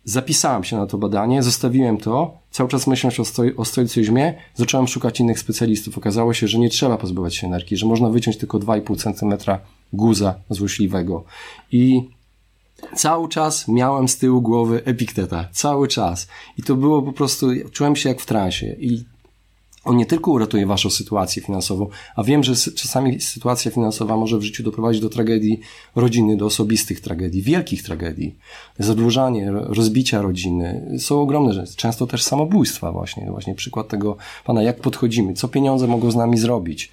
Zapisałem 0.08 0.64
się 0.64 0.78
na 0.78 0.86
to 0.86 0.98
badanie, 0.98 1.44
zostawiłem 1.44 1.98
to, 1.98 2.38
cały 2.52 2.70
czas 2.70 2.88
myśląc 2.88 3.20
o, 3.20 3.26
stoi, 3.26 3.56
o 3.56 3.66
stoicyzmie, 3.66 4.34
zacząłem 4.56 4.88
szukać 4.88 5.20
innych 5.20 5.40
specjalistów. 5.40 5.98
Okazało 5.98 6.34
się, 6.34 6.48
że 6.48 6.60
nie 6.60 6.70
trzeba 6.70 6.98
pozbywać 6.98 7.36
się 7.36 7.48
energii, 7.48 7.78
że 7.78 7.86
można 7.86 8.10
wyciąć 8.10 8.38
tylko 8.38 8.60
2,5 8.60 9.14
cm 9.14 9.52
guza 9.94 10.36
złośliwego. 10.50 11.24
I 11.72 12.10
cały 12.96 13.30
czas 13.30 13.68
miałem 13.68 14.08
z 14.08 14.18
tyłu 14.18 14.42
głowy 14.42 14.82
epikteta. 14.86 15.48
Cały 15.52 15.88
czas. 15.88 16.28
I 16.58 16.64
to 16.64 16.76
było 16.76 17.02
po 17.02 17.14
prostu, 17.14 17.48
czułem 17.72 17.96
się 17.96 18.10
jak 18.10 18.22
w 18.22 18.26
transie. 18.26 18.76
I 18.80 19.04
on 19.88 19.98
nie 19.98 20.06
tylko 20.06 20.32
uratuje 20.32 20.66
waszą 20.66 20.90
sytuację 20.90 21.42
finansową, 21.42 21.88
a 22.16 22.24
wiem, 22.24 22.44
że 22.44 22.56
czasami 22.56 23.22
sytuacja 23.22 23.72
finansowa 23.72 24.18
może 24.18 24.38
w 24.38 24.44
życiu 24.44 24.64
doprowadzić 24.64 25.02
do 25.02 25.10
tragedii 25.10 25.60
rodziny, 25.96 26.38
do 26.38 26.46
osobistych 26.46 27.02
tragedii, 27.02 27.42
wielkich 27.42 27.84
tragedii. 27.84 28.36
Zadłużanie, 28.80 29.52
rozbicia 29.52 30.22
rodziny 30.22 30.96
są 31.00 31.22
ogromne 31.22 31.54
rzeczy. 31.54 31.76
Często 31.76 32.08
też 32.08 32.24
samobójstwa 32.24 32.92
właśnie. 32.92 33.32
Właśnie 33.32 33.56
przykład 33.56 33.88
tego 33.88 34.18
pana, 34.46 34.64
jak 34.64 34.80
podchodzimy, 34.80 35.34
co 35.34 35.48
pieniądze 35.48 35.88
mogą 35.88 36.12
z 36.12 36.16
nami 36.16 36.38
zrobić. 36.38 36.92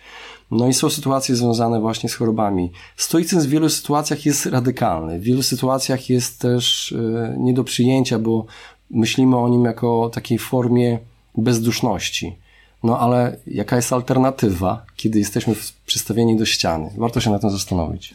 No 0.50 0.68
i 0.68 0.74
są 0.74 0.90
sytuacje 0.90 1.37
związane 1.37 1.80
właśnie 1.80 2.09
z 2.09 2.14
chorobami. 2.14 2.70
Stoicyzm 2.96 3.48
w 3.48 3.50
wielu 3.50 3.68
sytuacjach 3.68 4.26
jest 4.26 4.46
radykalny. 4.46 5.18
W 5.18 5.22
wielu 5.22 5.42
sytuacjach 5.42 6.11
jest 6.11 6.40
też 6.40 6.92
e, 6.92 7.37
nie 7.38 7.54
do 7.54 7.64
przyjęcia, 7.64 8.18
bo 8.18 8.46
myślimy 8.90 9.37
o 9.37 9.48
nim 9.48 9.64
jako 9.64 10.11
takiej 10.14 10.38
formie 10.38 10.98
bezduszności. 11.37 12.43
No 12.85 12.99
ale 12.99 13.37
jaka 13.47 13.77
jest 13.77 13.92
alternatywa, 13.92 14.87
kiedy 14.97 15.18
jesteśmy 15.18 15.55
przystawieni 15.87 16.38
do 16.38 16.47
ściany? 16.47 16.90
Warto 16.97 17.20
się 17.20 17.31
na 17.31 17.38
tym 17.38 17.51
zastanowić. 17.51 18.14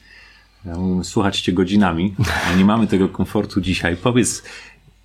Słuchać 1.04 1.42
Cię 1.42 1.54
godzinami, 1.54 2.16
ale 2.48 2.58
nie 2.58 2.66
mamy 2.66 2.88
tego 2.88 3.10
komfortu 3.10 3.62
dzisiaj. 3.62 3.98
Powiedz, 3.98 4.44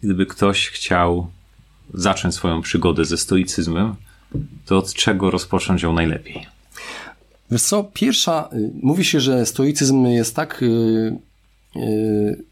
gdyby 0.02 0.26
ktoś 0.26 0.68
chciał 0.68 1.26
zacząć 1.94 2.34
swoją 2.34 2.62
przygodę 2.62 3.04
ze 3.04 3.18
stoicyzmem, 3.18 3.94
to 4.66 4.78
od 4.78 4.94
czego 4.94 5.30
rozpocząć 5.30 5.82
ją 5.82 5.92
najlepiej? 5.92 6.46
Wiesz 7.50 7.62
co, 7.62 7.84
pierwsza, 7.84 8.48
y, 8.52 8.70
mówi 8.82 9.04
się, 9.04 9.20
że 9.20 9.46
stoicyzm 9.46 10.06
jest 10.06 10.36
tak 10.36 10.58
yy, 10.60 11.18
yy, 11.76 12.44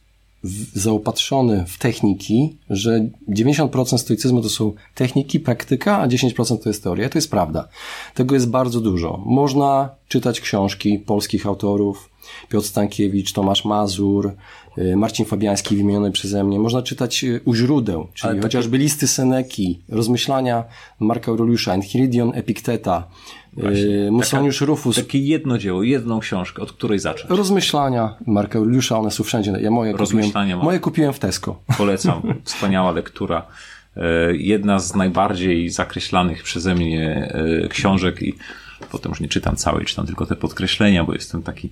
zaopatrzony 0.75 1.65
w 1.69 1.79
techniki, 1.79 2.57
że 2.71 3.09
90% 3.29 3.99
stoicyzmu 3.99 4.43
to 4.43 4.49
są 4.49 4.73
techniki, 4.95 5.41
praktyka, 5.41 5.99
a 5.99 6.09
10% 6.09 6.59
to 6.59 6.69
jest 6.69 6.83
teoria. 6.83 7.09
To 7.09 7.19
jest 7.19 7.31
prawda. 7.31 7.69
Tego 8.15 8.35
jest 8.35 8.51
bardzo 8.51 8.81
dużo. 8.81 9.23
Można 9.27 9.91
czytać 10.09 10.41
książki 10.41 10.99
polskich 10.99 11.47
autorów, 11.47 12.11
Piotr 12.49 12.67
Stankiewicz, 12.67 13.33
Tomasz 13.33 13.65
Mazur, 13.65 14.33
y, 14.79 14.97
Marcin 14.97 15.27
Fabiański 15.27 15.77
wymieniony 15.77 16.11
przeze 16.11 16.45
mnie. 16.45 16.59
Można 16.59 16.83
czytać 16.83 17.25
y, 17.25 17.41
u 17.45 17.55
źródeł, 17.55 18.09
czyli 18.15 18.41
chociażby 18.41 18.79
listy 18.79 19.09
Seneki, 19.09 19.81
rozmyślania 19.89 20.65
Marka 21.01 21.31
Aureliusza, 21.31 21.75
Enchiridion 21.75 22.33
Epikteta, 22.35 23.09
Właśnie, 23.53 24.11
Musoniusz 24.11 24.61
Rufus. 24.61 24.97
Takie 24.97 25.19
jedno 25.19 25.59
dzieło, 25.59 25.83
jedną 25.83 26.21
książkę, 26.21 26.63
od 26.63 26.73
której 26.73 26.99
zacząć? 26.99 27.31
Rozmyślania 27.31 28.15
Marka 28.27 28.59
Aureliusza, 28.59 28.99
one 28.99 29.11
są 29.11 29.25
wszędzie. 29.25 29.53
Ja 29.61 29.71
moje 29.71 29.95
kupiłem, 29.95 30.59
moje 30.63 30.81
kupiłem 30.81 31.13
w 31.13 31.19
Tesco. 31.19 31.61
Polecam, 31.79 32.23
wspaniała 32.45 32.93
lektura. 32.93 33.47
E, 33.97 34.37
jedna 34.37 34.79
z 34.79 34.95
najbardziej 34.95 35.71
zakreślanych 35.71 36.43
przeze 36.43 36.75
mnie 36.75 37.33
e, 37.65 37.69
książek 37.69 38.23
i 38.23 38.35
potem 38.91 39.11
już 39.11 39.21
nie 39.21 39.29
czytam 39.29 39.57
całej, 39.57 39.85
czytam 39.85 40.07
tylko 40.07 40.27
te 40.27 40.37
podkreślenia, 40.37 41.05
bo 41.05 41.13
jestem 41.13 41.43
taki 41.43 41.71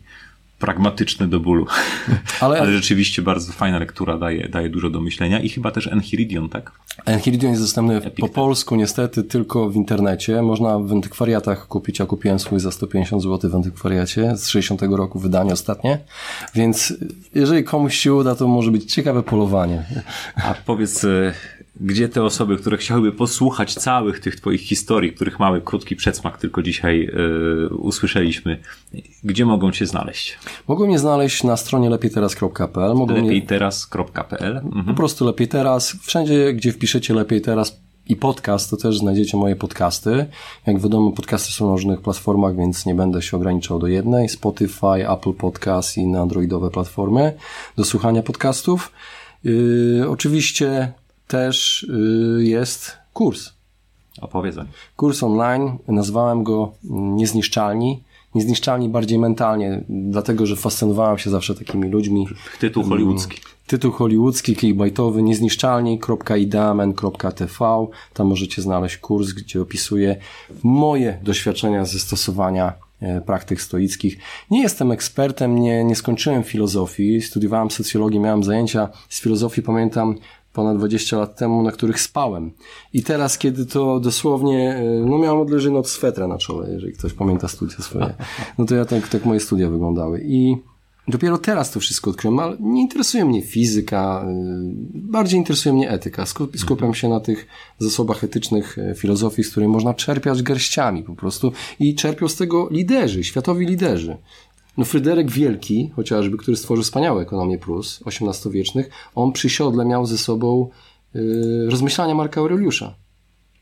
pragmatyczny 0.60 1.28
do 1.28 1.40
bólu. 1.40 1.66
Ale, 2.40 2.60
Ale 2.60 2.72
rzeczywiście 2.72 3.22
bardzo 3.22 3.52
fajna 3.52 3.78
lektura, 3.78 4.18
daje, 4.18 4.48
daje 4.48 4.68
dużo 4.68 4.90
do 4.90 5.00
myślenia 5.00 5.40
i 5.40 5.48
chyba 5.48 5.70
też 5.70 5.86
Enchiridion, 5.86 6.48
tak? 6.48 6.72
Enchiridion 7.06 7.50
jest 7.50 7.62
dostępny 7.62 7.96
Epic 7.96 8.20
po 8.20 8.28
polsku 8.28 8.76
niestety 8.76 9.22
tylko 9.22 9.70
w 9.70 9.76
internecie. 9.76 10.42
Można 10.42 10.78
w 10.78 10.92
antykwariatach 10.92 11.66
kupić. 11.66 11.98
Ja 11.98 12.06
kupiłem 12.06 12.38
swój 12.38 12.60
za 12.60 12.70
150 12.72 13.22
zł 13.22 13.50
w 13.50 13.54
antykwariacie 13.54 14.36
z 14.36 14.48
60 14.48 14.82
roku 14.82 15.18
wydanie 15.18 15.52
ostatnie. 15.52 15.98
Więc 16.54 16.94
jeżeli 17.34 17.64
komuś 17.64 17.96
się 17.96 18.14
uda, 18.14 18.34
to 18.34 18.48
może 18.48 18.70
być 18.70 18.94
ciekawe 18.94 19.22
polowanie. 19.22 19.84
A 20.36 20.54
powiedz, 20.66 21.04
e, 21.04 21.32
gdzie 21.80 22.08
te 22.08 22.22
osoby, 22.22 22.56
które 22.56 22.76
chciałyby 22.76 23.12
posłuchać 23.12 23.74
całych 23.74 24.20
tych 24.20 24.36
Twoich 24.36 24.60
historii, 24.60 25.12
których 25.12 25.38
mały, 25.38 25.60
krótki 25.60 25.96
przedsmak 25.96 26.38
tylko 26.38 26.62
dzisiaj 26.62 27.00
yy, 27.00 27.68
usłyszeliśmy, 27.68 28.60
gdzie 29.24 29.46
mogą 29.46 29.72
Cię 29.72 29.86
znaleźć? 29.86 30.38
Mogą 30.68 30.86
mnie 30.86 30.98
znaleźć 30.98 31.44
na 31.44 31.56
stronie 31.56 31.90
lepiejteraz.pl. 31.90 32.96
Lepiejteraz.pl 33.08 34.56
mhm. 34.56 34.84
Po 34.84 34.94
prostu 34.94 35.24
Lepiej 35.24 35.48
Teraz. 35.48 35.96
Wszędzie, 36.02 36.52
gdzie 36.52 36.72
wpiszecie 36.72 37.14
Lepiej 37.14 37.40
Teraz 37.40 37.80
i 38.06 38.16
podcast, 38.16 38.70
to 38.70 38.76
też 38.76 38.98
znajdziecie 38.98 39.36
moje 39.36 39.56
podcasty. 39.56 40.26
Jak 40.66 40.80
wiadomo, 40.80 41.12
podcasty 41.12 41.52
są 41.52 41.66
na 41.66 41.72
różnych 41.72 42.00
platformach, 42.00 42.56
więc 42.56 42.86
nie 42.86 42.94
będę 42.94 43.22
się 43.22 43.36
ograniczał 43.36 43.78
do 43.78 43.86
jednej. 43.86 44.28
Spotify, 44.28 45.10
Apple 45.10 45.32
Podcast 45.32 45.96
i 45.96 46.06
na 46.06 46.20
androidowe 46.20 46.70
platformy 46.70 47.32
do 47.76 47.84
słuchania 47.84 48.22
podcastów. 48.22 48.92
Yy, 49.44 50.04
oczywiście 50.08 50.92
też 51.30 51.82
y, 51.82 52.44
jest 52.44 52.92
kurs. 53.12 53.50
Opowiedz 54.20 54.56
Kurs 54.96 55.22
online, 55.22 55.78
nazwałem 55.88 56.44
go 56.44 56.72
Niezniszczalni. 56.90 58.02
Niezniszczalni 58.34 58.88
bardziej 58.88 59.18
mentalnie, 59.18 59.84
dlatego 59.88 60.46
że 60.46 60.56
fascynowałem 60.56 61.18
się 61.18 61.30
zawsze 61.30 61.54
takimi 61.54 61.88
ludźmi. 61.88 62.28
Tytuł 62.60 62.84
hollywoodzki. 62.84 63.36
Mm, 63.36 63.48
tytuł 63.66 63.92
hollywoodzki, 63.92 64.56
clickbaitowy, 64.56 65.22
niezniszczalni.ideamen.tv. 65.22 67.86
Tam 68.14 68.26
możecie 68.26 68.62
znaleźć 68.62 68.96
kurs, 68.96 69.32
gdzie 69.32 69.62
opisuję 69.62 70.16
moje 70.62 71.18
doświadczenia 71.22 71.84
ze 71.84 71.98
stosowania 71.98 72.72
e, 73.00 73.20
praktyk 73.20 73.62
stoickich. 73.62 74.18
Nie 74.50 74.62
jestem 74.62 74.92
ekspertem, 74.92 75.58
nie, 75.58 75.84
nie 75.84 75.96
skończyłem 75.96 76.42
filozofii, 76.42 77.22
studiowałem 77.22 77.70
socjologię, 77.70 78.20
miałem 78.20 78.44
zajęcia 78.44 78.88
z 79.08 79.20
filozofii, 79.20 79.62
pamiętam 79.62 80.16
ponad 80.52 80.78
20 80.78 81.16
lat 81.16 81.36
temu, 81.36 81.62
na 81.62 81.72
których 81.72 82.00
spałem. 82.00 82.50
I 82.92 83.02
teraz, 83.02 83.38
kiedy 83.38 83.66
to 83.66 84.00
dosłownie, 84.00 84.74
e, 84.74 84.84
no 85.06 85.18
miałem 85.18 85.40
odleżenie 85.40 85.78
od 85.78 85.88
swetra 85.88 86.26
na 86.26 86.38
czole, 86.38 86.70
jeżeli 86.70 86.92
ktoś 86.92 87.12
pamięta 87.12 87.48
studia 87.48 87.76
swoje, 87.78 88.14
no 88.58 88.64
to 88.64 88.74
ja 88.74 88.84
tak, 88.84 89.08
tak 89.08 89.24
moje 89.24 89.40
studia 89.40 89.70
wyglądały. 89.70 90.20
I 90.24 90.56
dopiero 91.08 91.38
teraz 91.38 91.70
to 91.70 91.80
wszystko 91.80 92.10
odkryłem, 92.10 92.38
ale 92.38 92.56
nie 92.60 92.80
interesuje 92.80 93.24
mnie 93.24 93.42
fizyka, 93.42 94.24
e, 94.26 94.34
bardziej 94.94 95.38
interesuje 95.38 95.72
mnie 95.72 95.90
etyka. 95.90 96.24
Skupiam 96.56 96.94
się 96.94 97.08
na 97.08 97.20
tych 97.20 97.46
zasobach 97.78 98.24
etycznych 98.24 98.78
e, 98.78 98.94
filozofii, 98.94 99.44
z 99.44 99.50
której 99.50 99.68
można 99.68 99.94
czerpiać 99.94 100.42
garściami 100.42 101.02
po 101.02 101.14
prostu 101.14 101.52
i 101.78 101.94
czerpią 101.94 102.28
z 102.28 102.36
tego 102.36 102.68
liderzy, 102.70 103.24
światowi 103.24 103.66
liderzy. 103.66 104.16
No 104.80 104.86
Fryderyk 104.86 105.30
Wielki, 105.30 105.90
chociażby, 105.96 106.36
który 106.36 106.56
stworzył 106.56 106.84
wspaniałe 106.84 107.22
Ekonomię 107.22 107.58
Plus, 107.58 108.00
XVIII-wiecznych, 108.06 108.90
on 109.14 109.32
przy 109.32 109.50
siodle 109.50 109.84
miał 109.84 110.06
ze 110.06 110.18
sobą 110.18 110.70
yy, 111.14 111.70
rozmyślania 111.70 112.14
Marka 112.14 112.40
Aureliusza. 112.40 112.94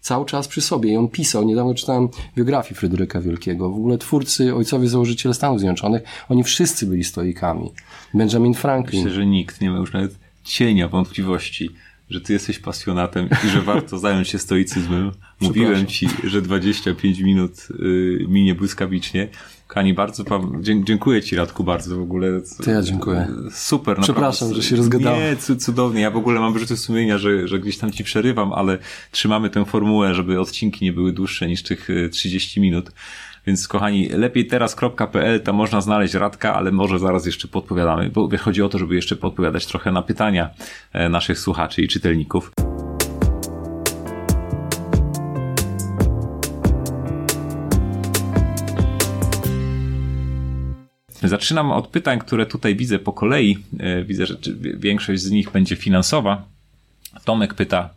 Cały 0.01 0.27
czas 0.27 0.49
przy 0.49 0.61
sobie. 0.61 0.93
I 0.93 0.97
on 0.97 1.09
pisał, 1.09 1.45
niedawno 1.45 1.75
czytałem 1.75 2.09
biografię 2.37 2.75
Fryderyka 2.75 3.21
Wielkiego. 3.21 3.71
W 3.71 3.75
ogóle 3.75 3.99
twórcy, 3.99 4.55
ojcowie 4.55 4.89
założyciele 4.89 5.35
Stanów 5.35 5.61
Zjednoczonych, 5.61 6.03
oni 6.29 6.45
wszyscy 6.45 6.87
byli 6.87 7.05
stoikami. 7.05 7.71
Benjamin 8.15 8.55
Franklin. 8.55 9.05
Myślę, 9.05 9.17
że 9.17 9.27
nikt 9.27 9.61
nie 9.61 9.71
ma 9.71 9.79
już 9.79 9.93
nawet 9.93 10.19
cienia 10.45 10.89
wątpliwości, 10.89 11.71
że 12.11 12.21
ty 12.21 12.33
jesteś 12.33 12.59
pasjonatem 12.59 13.29
i 13.47 13.49
że 13.49 13.63
warto 13.63 13.99
zająć 14.09 14.29
się 14.29 14.39
stoicyzmem. 14.39 15.13
Mówiłem 15.41 15.87
ci, 15.87 16.09
że 16.25 16.43
25 16.43 17.21
minut 17.21 17.69
y, 17.71 18.27
minie 18.29 18.55
błyskawicznie. 18.55 19.29
Kani, 19.69 19.95
bardzo 19.95 20.25
dziękuję 20.61 21.23
Ci 21.23 21.37
Radku 21.37 21.65
bardzo 21.65 21.97
w 21.97 22.03
ogóle. 22.03 22.29
To 22.65 22.71
ja 22.71 22.83
dziękuję. 22.83 23.29
Super. 23.51 23.97
Przepraszam, 24.01 24.55
że 24.55 24.63
się 24.63 24.77
rozgadałem. 24.77 25.21
Nie, 25.21 25.57
cudownie. 25.57 26.01
Ja 26.01 26.11
w 26.11 26.17
ogóle 26.17 26.41
mam 26.41 26.53
wyrzuty 26.53 26.77
sumienia, 26.77 27.19
że, 27.19 27.49
że 27.49 27.59
gdzieś 27.59 27.79
tam 27.79 27.93
Ci 27.93 28.05
przerywam, 28.05 28.53
ale 28.53 28.79
trzymamy 29.11 29.51
tę 29.51 29.65
formułę, 29.65 30.15
żeby 30.15 30.41
odcinki 30.41 30.85
nie 30.85 30.93
były 30.93 31.13
dłuższe 31.13 31.49
niż 31.49 31.63
tych 31.63 31.89
30 32.11 32.61
y, 32.61 32.63
minut. 32.63 32.91
Więc 33.47 33.69
kochani, 33.69 34.09
lepiej 34.09 34.47
teraz.pl, 34.47 35.41
tam 35.41 35.57
można 35.57 35.81
znaleźć 35.81 36.15
Radka, 36.15 36.55
ale 36.55 36.73
może 36.73 36.99
zaraz 36.99 37.27
jeszcze 37.27 37.49
podpowiadamy, 37.49 38.11
bo 38.11 38.29
chodzi 38.39 38.63
o 38.63 38.69
to, 38.69 38.79
żeby 38.79 38.95
jeszcze 38.95 39.17
podpowiadać 39.17 39.67
trochę 39.67 39.93
na 39.93 40.03
pytania 40.03 40.51
e, 40.93 41.09
naszych 41.09 41.39
słuchaczy 41.39 41.83
i 41.83 41.89
czytelników. 41.89 42.51
Zaczynam 51.23 51.71
od 51.71 51.89
pytań, 51.89 52.19
które 52.19 52.47
tutaj 52.47 52.77
widzę 52.77 52.99
po 52.99 53.13
kolei. 53.13 53.59
E, 53.81 54.05
widzę, 54.05 54.27
że 54.27 54.37
większość 54.75 55.23
z 55.23 55.31
nich 55.31 55.51
będzie 55.51 55.77
finansowa. 55.77 56.43
Tomek 57.25 57.55
pyta, 57.55 57.91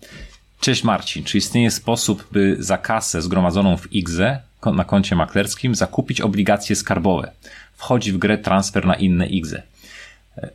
Cześć 0.62 0.84
Marcin, 0.84 1.24
czy 1.24 1.38
istnieje 1.38 1.72
sposób, 1.72 2.28
by 2.32 2.56
za 2.60 2.78
kasę 2.78 3.22
zgromadzoną 3.22 3.78
w 3.78 3.94
IGZE 3.94 4.40
na 4.74 4.84
koncie 4.84 5.16
maklerskim 5.16 5.76
zakupić 5.76 6.22
obligacje 6.22 6.76
skarbowe? 6.76 7.32
Wchodzi 7.74 8.12
w 8.12 8.18
grę 8.18 8.38
transfer 8.38 8.86
na 8.86 8.96
inne 8.96 9.28
IGZE. 9.28 9.64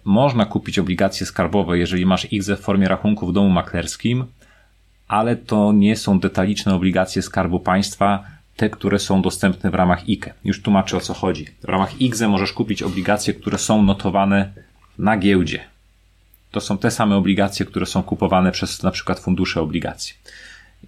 Można 0.04 0.46
kupić 0.46 0.78
obligacje 0.78 1.26
skarbowe, 1.26 1.78
jeżeli 1.78 2.06
masz 2.06 2.32
IGZE 2.32 2.56
w 2.56 2.60
formie 2.60 2.88
rachunku 2.88 3.26
w 3.26 3.32
domu 3.32 3.50
maklerskim, 3.50 4.24
ale 5.08 5.36
to 5.36 5.72
nie 5.72 5.96
są 5.96 6.20
detaliczne 6.20 6.74
obligacje 6.74 7.22
Skarbu 7.22 7.60
Państwa, 7.60 8.24
te, 8.56 8.70
które 8.70 8.98
są 8.98 9.22
dostępne 9.22 9.70
w 9.70 9.74
ramach 9.74 10.02
IKE. 10.08 10.34
Już 10.44 10.62
tłumaczę 10.62 10.96
o 10.96 11.00
co 11.00 11.14
chodzi. 11.14 11.46
W 11.62 11.68
ramach 11.68 12.00
IGZE 12.00 12.28
możesz 12.28 12.52
kupić 12.52 12.82
obligacje, 12.82 13.34
które 13.34 13.58
są 13.58 13.82
notowane 13.82 14.52
na 14.98 15.16
giełdzie. 15.16 15.60
To 16.50 16.60
są 16.60 16.78
te 16.78 16.90
same 16.90 17.16
obligacje, 17.16 17.66
które 17.66 17.86
są 17.86 18.02
kupowane 18.02 18.52
przez 18.52 18.82
na 18.82 18.90
przykład 18.90 19.20
fundusze 19.20 19.60
obligacji. 19.60 20.14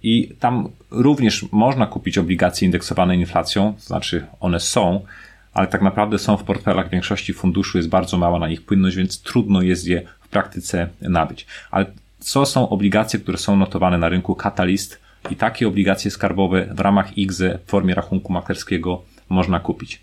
I 0.03 0.35
tam 0.39 0.69
również 0.91 1.45
można 1.51 1.87
kupić 1.87 2.17
obligacje 2.17 2.65
indeksowane 2.65 3.15
inflacją, 3.15 3.73
to 3.73 3.81
znaczy 3.81 4.25
one 4.39 4.59
są, 4.59 5.05
ale 5.53 5.67
tak 5.67 5.81
naprawdę 5.81 6.19
są 6.19 6.37
w 6.37 6.43
portfelach 6.43 6.89
większości 6.89 7.33
funduszy, 7.33 7.77
jest 7.77 7.89
bardzo 7.89 8.17
mała 8.17 8.39
na 8.39 8.47
nich 8.47 8.65
płynność, 8.65 8.95
więc 8.95 9.21
trudno 9.21 9.61
jest 9.61 9.87
je 9.87 10.01
w 10.21 10.27
praktyce 10.27 10.87
nabyć. 11.01 11.47
Ale 11.71 11.85
co 12.19 12.45
są 12.45 12.69
obligacje, 12.69 13.19
które 13.19 13.37
są 13.37 13.55
notowane 13.55 13.97
na 13.97 14.09
rynku 14.09 14.35
Catalyst 14.35 14.99
i 15.31 15.35
takie 15.35 15.67
obligacje 15.67 16.11
skarbowe 16.11 16.65
w 16.71 16.79
ramach 16.79 17.17
IGZE 17.17 17.59
w 17.65 17.69
formie 17.69 17.95
rachunku 17.95 18.33
maklerskiego 18.33 19.03
można 19.29 19.59
kupić. 19.59 20.01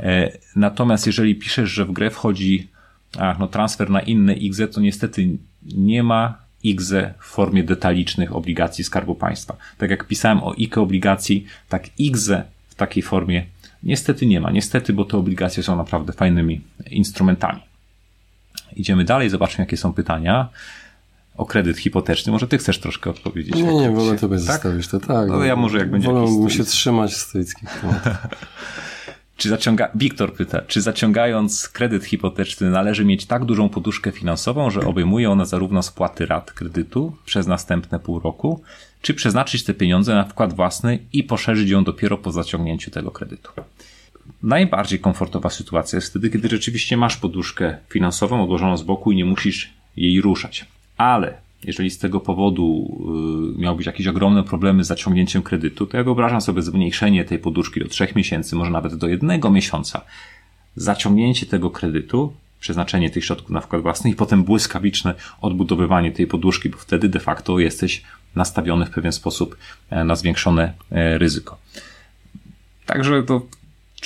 E, 0.00 0.30
natomiast 0.56 1.06
jeżeli 1.06 1.34
piszesz, 1.34 1.70
że 1.70 1.84
w 1.84 1.92
grę 1.92 2.10
wchodzi 2.10 2.68
ach, 3.18 3.38
no 3.38 3.48
transfer 3.48 3.90
na 3.90 4.00
inne 4.00 4.34
IGZE, 4.34 4.68
to 4.68 4.80
niestety 4.80 5.28
nie 5.62 6.02
ma 6.02 6.38
IGZE 6.62 7.14
w 7.18 7.24
formie 7.24 7.62
detalicznych 7.62 8.36
obligacji 8.36 8.84
Skarbu 8.84 9.14
Państwa. 9.14 9.56
Tak 9.78 9.90
jak 9.90 10.04
pisałem 10.04 10.42
o 10.42 10.54
IKE 10.58 10.80
obligacji, 10.80 11.46
tak 11.68 12.00
IGZE 12.00 12.44
w 12.68 12.74
takiej 12.74 13.02
formie 13.02 13.46
niestety 13.82 14.26
nie 14.26 14.40
ma. 14.40 14.50
Niestety, 14.50 14.92
bo 14.92 15.04
te 15.04 15.16
obligacje 15.16 15.62
są 15.62 15.76
naprawdę 15.76 16.12
fajnymi 16.12 16.60
instrumentami. 16.90 17.60
Idziemy 18.76 19.04
dalej, 19.04 19.30
zobaczmy 19.30 19.62
jakie 19.62 19.76
są 19.76 19.92
pytania 19.92 20.48
o 21.36 21.46
kredyt 21.46 21.78
hipoteczny. 21.78 22.32
Może 22.32 22.48
ty 22.48 22.58
chcesz 22.58 22.78
troszkę 22.78 23.10
odpowiedzieć? 23.10 23.54
Nie, 23.54 23.62
nie, 23.62 23.90
wolę 23.90 24.18
tobie 24.18 24.36
tak? 24.36 24.46
zostawić 24.46 24.88
to, 24.88 25.00
tak. 25.00 25.28
No 25.28 25.44
ja 25.44 25.56
może 25.56 25.78
jak 25.78 25.90
będzie 25.90 26.08
Wolę 26.08 26.50
się 26.50 26.64
trzymać 26.64 27.16
stoickich 27.16 27.82
Czy 29.36 29.48
zaciąga... 29.48 29.90
Wiktor 29.94 30.34
pyta, 30.34 30.62
czy 30.62 30.80
zaciągając 30.80 31.68
kredyt 31.68 32.04
hipoteczny 32.04 32.70
należy 32.70 33.04
mieć 33.04 33.26
tak 33.26 33.44
dużą 33.44 33.68
poduszkę 33.68 34.12
finansową, 34.12 34.70
że 34.70 34.80
obejmuje 34.80 35.30
ona 35.30 35.44
zarówno 35.44 35.82
spłaty 35.82 36.26
rat 36.26 36.52
kredytu 36.52 37.16
przez 37.24 37.46
następne 37.46 38.00
pół 38.00 38.20
roku, 38.20 38.62
czy 39.02 39.14
przeznaczyć 39.14 39.64
te 39.64 39.74
pieniądze 39.74 40.14
na 40.14 40.24
wkład 40.24 40.52
własny 40.52 40.98
i 41.12 41.24
poszerzyć 41.24 41.70
ją 41.70 41.84
dopiero 41.84 42.18
po 42.18 42.32
zaciągnięciu 42.32 42.90
tego 42.90 43.10
kredytu? 43.10 43.50
Najbardziej 44.42 44.98
komfortowa 44.98 45.50
sytuacja 45.50 45.96
jest 45.96 46.10
wtedy, 46.10 46.30
kiedy 46.30 46.48
rzeczywiście 46.48 46.96
masz 46.96 47.16
poduszkę 47.16 47.76
finansową 47.88 48.44
odłożoną 48.44 48.76
z 48.76 48.82
boku 48.82 49.12
i 49.12 49.16
nie 49.16 49.24
musisz 49.24 49.72
jej 49.96 50.20
ruszać. 50.20 50.66
Ale 50.96 51.46
jeżeli 51.64 51.90
z 51.90 51.98
tego 51.98 52.20
powodu 52.20 52.98
y, 53.56 53.60
miałbyś 53.60 53.86
jakieś 53.86 54.06
ogromne 54.06 54.44
problemy 54.44 54.84
z 54.84 54.86
zaciągnięciem 54.86 55.42
kredytu, 55.42 55.86
to 55.86 55.96
ja 55.96 56.04
wyobrażam 56.04 56.40
sobie 56.40 56.62
zmniejszenie 56.62 57.24
tej 57.24 57.38
poduszki 57.38 57.80
do 57.80 57.88
trzech 57.88 58.16
miesięcy, 58.16 58.56
może 58.56 58.70
nawet 58.70 58.94
do 58.94 59.08
jednego 59.08 59.50
miesiąca. 59.50 60.00
Zaciągnięcie 60.76 61.46
tego 61.46 61.70
kredytu, 61.70 62.32
przeznaczenie 62.60 63.10
tych 63.10 63.24
środków 63.24 63.50
na 63.50 63.60
wkład 63.60 63.82
własny 63.82 64.10
i 64.10 64.14
potem 64.14 64.44
błyskawiczne 64.44 65.14
odbudowywanie 65.40 66.12
tej 66.12 66.26
poduszki, 66.26 66.68
bo 66.68 66.78
wtedy 66.78 67.08
de 67.08 67.20
facto 67.20 67.58
jesteś 67.58 68.02
nastawiony 68.34 68.86
w 68.86 68.90
pewien 68.90 69.12
sposób 69.12 69.56
e, 69.90 70.04
na 70.04 70.16
zwiększone 70.16 70.72
e, 70.92 71.18
ryzyko. 71.18 71.58
Także 72.86 73.22
to 73.22 73.42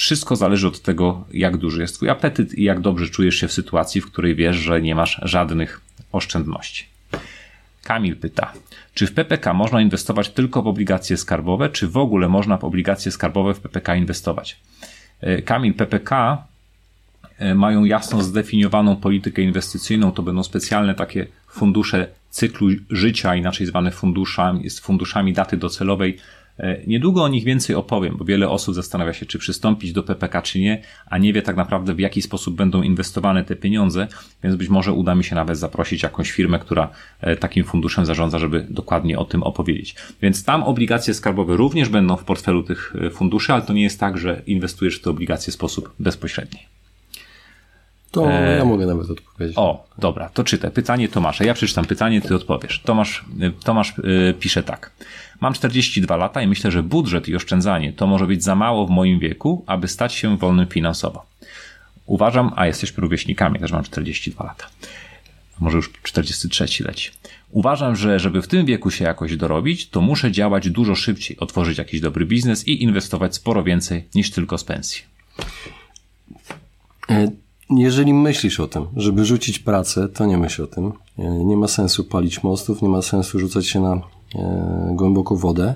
wszystko 0.01 0.37
zależy 0.37 0.69
od 0.69 0.83
tego, 0.83 1.25
jak 1.33 1.57
duży 1.57 1.81
jest 1.81 1.95
Twój 1.95 2.11
apetyt 2.11 2.55
i 2.55 2.63
jak 2.63 2.81
dobrze 2.81 3.09
czujesz 3.09 3.35
się 3.35 3.49
w 3.49 3.53
sytuacji, 3.53 4.01
w 4.01 4.07
której 4.07 4.35
wiesz, 4.35 4.57
że 4.57 4.83
nie 4.83 4.95
masz 4.95 5.21
żadnych 5.23 5.81
oszczędności. 6.13 6.85
Kamil 7.85 8.17
pyta, 8.17 8.53
czy 8.95 9.07
w 9.07 9.13
PPK 9.13 9.55
można 9.55 9.81
inwestować 9.81 10.29
tylko 10.29 10.63
w 10.63 10.67
obligacje 10.67 11.17
skarbowe, 11.17 11.69
czy 11.69 11.89
w 11.89 11.97
ogóle 11.97 12.29
można 12.29 12.57
w 12.57 12.65
obligacje 12.65 13.13
skarbowe 13.13 13.55
w 13.55 13.61
PPK 13.61 13.97
inwestować? 13.97 14.61
E, 15.21 15.43
Kamil, 15.43 15.75
PPK 15.75 16.45
e, 17.39 17.55
mają 17.55 17.85
jasno 17.85 18.23
zdefiniowaną 18.23 18.97
politykę 18.97 19.43
inwestycyjną, 19.43 20.13
to 20.13 20.23
będą 20.23 20.43
specjalne 20.43 20.95
takie 20.95 21.27
fundusze 21.49 22.07
cyklu 22.31 22.69
życia, 22.91 23.35
inaczej 23.35 23.67
zwane 23.67 23.91
funduszami, 23.91 24.71
z 24.71 24.81
funduszami 24.81 25.33
daty 25.33 25.57
docelowej, 25.57 26.19
niedługo 26.87 27.25
o 27.25 27.29
nich 27.29 27.45
więcej 27.45 27.77
opowiem, 27.77 28.17
bo 28.17 28.25
wiele 28.25 28.49
osób 28.49 28.75
zastanawia 28.75 29.13
się, 29.13 29.27
czy 29.27 29.39
przystąpić 29.39 29.93
do 29.93 30.03
PPK, 30.03 30.43
czy 30.43 30.61
nie, 30.61 30.83
a 31.07 31.19
nie 31.19 31.33
wie 31.33 31.43
tak 31.43 31.57
naprawdę, 31.57 31.95
w 31.95 31.99
jaki 31.99 32.23
sposób 32.23 32.57
będą 32.57 32.83
inwestowane 32.83 33.45
te 33.45 33.57
pieniądze, 33.57 34.09
więc 34.45 34.57
być 34.57 34.69
może 34.69 34.93
uda 34.93 35.15
mi 35.15 35.25
się 35.25 35.35
nawet 35.35 35.59
zaprosić 35.59 36.03
jakąś 36.03 36.31
firmę, 36.31 36.59
która 36.59 36.91
e, 37.21 37.37
takim 37.37 37.65
funduszem 37.65 38.07
zarządza, 38.07 38.39
żeby 38.39 38.67
dokładnie 38.71 39.19
o 39.19 39.25
tym 39.25 39.43
opowiedzieć. 39.43 39.95
Więc 40.23 40.45
tam 40.45 40.63
obligacje 40.63 41.15
skarbowe 41.15 41.57
również 41.57 41.89
będą 41.89 42.17
w 42.17 42.25
portfelu 42.25 42.63
tych 42.63 42.95
e, 43.07 43.11
funduszy, 43.11 43.53
ale 43.53 43.63
to 43.63 43.73
nie 43.73 43.83
jest 43.83 44.01
tak, 44.01 44.19
że 44.19 44.43
inwestujesz 44.47 44.99
w 44.99 45.03
te 45.03 45.11
obligacje 45.11 45.51
w 45.51 45.55
sposób 45.55 45.95
bezpośredni. 45.99 46.70
To 48.11 48.31
ja 48.31 48.65
mogę 48.65 48.87
nawet 48.87 49.11
odpowiedzieć. 49.11 49.59
O, 49.59 49.87
dobra, 49.99 50.29
to 50.29 50.45
czytaj. 50.45 50.71
Pytanie 50.71 51.09
Tomasza. 51.09 51.45
Ja 51.45 51.55
przeczytam 51.55 51.85
pytanie, 51.85 52.21
ty 52.21 52.35
odpowiesz. 52.35 52.81
Tomasz, 52.85 53.25
Tomasz 53.65 53.95
yy, 54.05 54.35
pisze 54.41 54.63
tak. 54.63 54.91
Mam 55.41 55.55
42 55.55 56.17
lata 56.17 56.43
i 56.43 56.47
myślę, 56.47 56.71
że 56.71 56.83
budżet 56.83 57.29
i 57.29 57.37
oszczędzanie 57.37 57.93
to 57.93 58.07
może 58.07 58.27
być 58.27 58.45
za 58.45 58.55
mało 58.55 58.87
w 58.87 58.91
moim 58.91 59.19
wieku, 59.19 59.65
aby 59.67 59.89
stać 59.89 60.15
się 60.15 60.37
wolnym 60.37 60.67
finansowo. 60.67 61.27
Uważam, 62.07 62.53
a 62.57 62.67
jesteśmy 62.67 63.01
rówieśnikami, 63.01 63.59
też 63.59 63.73
mam 63.73 63.85
42 63.85 64.45
lata. 64.45 64.67
Może 65.61 65.77
już 65.77 65.93
43 66.03 66.85
leci. 66.85 67.11
Uważam, 67.51 67.97
że 67.97 68.21
żeby 68.21 68.43
w 68.43 68.49
tym 68.49 68.67
wieku 68.67 68.91
się 68.91 69.05
jakoś 69.05 69.37
dorobić, 69.37 69.89
to 69.89 70.01
muszę 70.01 70.33
działać 70.33 70.71
dużo 70.71 70.95
szybciej, 70.95 71.37
otworzyć 71.39 71.79
jakiś 71.79 72.01
dobry 72.01 72.27
biznes 72.27 72.69
i 72.69 72.83
inwestować 72.83 73.35
sporo 73.35 73.63
więcej 73.63 74.05
niż 74.15 74.31
tylko 74.31 74.59
z 74.59 74.65
pensji. 74.65 75.03
E, 77.11 77.31
jeżeli 77.71 78.15
myślisz 78.15 78.61
o 78.61 78.69
tym, 78.69 78.87
żeby 78.97 79.25
rzucić 79.25 79.59
pracę, 79.59 80.09
to 80.09 80.27
nie 80.27 80.39
myśl 80.39 80.63
o 80.63 80.67
tym. 80.67 80.93
E, 81.19 81.31
nie 81.45 81.57
ma 81.57 81.69
sensu 81.69 82.05
palić 82.05 82.43
mostów, 82.43 82.83
nie 82.83 82.89
ma 82.89 83.03
sensu 83.03 83.39
rzucać 83.39 83.67
się 83.67 83.81
na 83.81 84.03
E, 84.35 84.93
głęboką 84.93 85.37
wodę. 85.37 85.75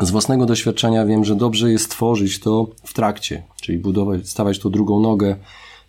Z 0.00 0.10
własnego 0.10 0.46
doświadczenia 0.46 1.04
wiem, 1.04 1.24
że 1.24 1.36
dobrze 1.36 1.70
jest 1.70 1.90
tworzyć 1.90 2.40
to 2.40 2.66
w 2.84 2.94
trakcie, 2.94 3.42
czyli 3.60 3.78
budować, 3.78 4.28
stawiać 4.28 4.58
tą 4.58 4.70
drugą 4.70 5.00
nogę 5.00 5.36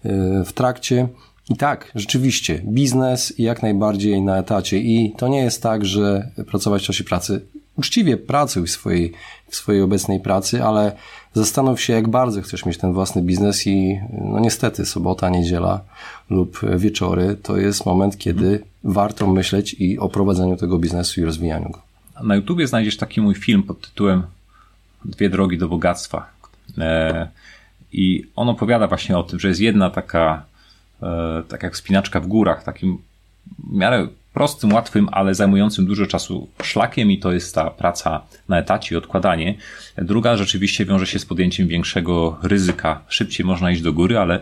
e, 0.06 0.44
w 0.46 0.54
trakcie. 0.54 1.08
I 1.50 1.56
tak, 1.56 1.92
rzeczywiście, 1.96 2.62
biznes 2.66 3.34
jak 3.38 3.62
najbardziej 3.62 4.22
na 4.22 4.38
etacie. 4.38 4.78
I 4.78 5.14
to 5.18 5.28
nie 5.28 5.40
jest 5.40 5.64
tak, 5.64 5.86
że 5.86 6.32
pracować 6.48 6.84
w 6.84 6.86
czasie 6.86 7.04
pracy. 7.04 7.46
Uczciwie 7.78 8.18
pracuj 8.18 8.68
w 8.68 8.70
swojej, 8.70 9.14
w 9.50 9.56
swojej 9.56 9.82
obecnej 9.82 10.20
pracy, 10.20 10.64
ale 10.64 10.92
zastanów 11.38 11.82
się, 11.82 11.94
jak 11.94 12.08
bardzo 12.08 12.42
chcesz 12.42 12.66
mieć 12.66 12.78
ten 12.78 12.94
własny 12.94 13.22
biznes 13.22 13.68
i 13.68 14.00
no 14.22 14.40
niestety 14.40 14.86
sobota, 14.86 15.30
niedziela 15.30 15.82
lub 16.30 16.60
wieczory 16.78 17.38
to 17.44 17.58
jest 17.58 17.86
moment, 17.86 18.18
kiedy 18.18 18.64
warto 18.84 19.28
myśleć 19.28 19.76
i 19.80 20.00
o 20.00 20.10
prowadzeniu 20.10 20.58
tego 20.58 20.80
biznesu 20.80 21.22
i 21.22 21.24
rozwijaniu 21.24 21.70
go. 21.70 21.82
Na 22.24 22.36
YouTubie 22.36 22.68
znajdziesz 22.68 22.98
taki 22.98 23.22
mój 23.22 23.36
film 23.36 23.64
pod 23.64 23.82
tytułem 23.82 24.24
Dwie 25.06 25.30
drogi 25.30 25.58
do 25.58 25.68
bogactwa. 25.68 26.30
E, 26.78 27.28
I 27.94 28.24
on 28.36 28.50
opowiada 28.50 28.88
właśnie 28.88 29.18
o 29.18 29.24
tym, 29.24 29.40
że 29.40 29.48
jest 29.48 29.60
jedna 29.60 29.90
taka, 29.90 30.44
e, 31.02 31.44
jak 31.64 31.74
wspinaczka 31.74 32.20
w 32.20 32.28
górach, 32.28 32.64
takim 32.64 32.98
w 33.60 33.74
miarę 33.74 34.08
prostym, 34.34 34.74
łatwym, 34.74 35.10
ale 35.12 35.36
zajmującym 35.36 35.86
dużo 35.86 36.06
czasu 36.06 36.50
szlakiem 36.64 37.12
i 37.12 37.20
to 37.20 37.32
jest 37.32 37.56
ta 37.56 37.70
praca 37.70 38.22
na 38.50 38.60
etacie 38.60 38.96
i 38.96 38.98
odkładanie. 38.98 39.58
Druga 39.98 40.38
rzeczywiście 40.38 40.86
wiąże 40.86 41.08
się 41.08 41.20
z 41.20 41.26
podjęciem 41.26 41.68
większego 41.68 42.38
ryzyka. 42.44 43.02
Szybciej 43.08 43.46
można 43.46 43.72
iść 43.72 43.82
do 43.82 43.94
góry, 43.94 44.20
ale 44.20 44.40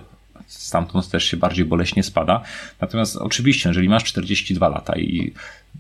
stamtąd 0.48 1.10
też 1.10 1.24
się 1.24 1.38
bardziej 1.38 1.66
boleśnie 1.66 2.04
spada. 2.04 2.42
Natomiast 2.82 3.18
oczywiście, 3.18 3.70
jeżeli 3.70 3.90
masz 3.90 4.04
42 4.04 4.70
lata 4.70 4.96
i 4.98 5.34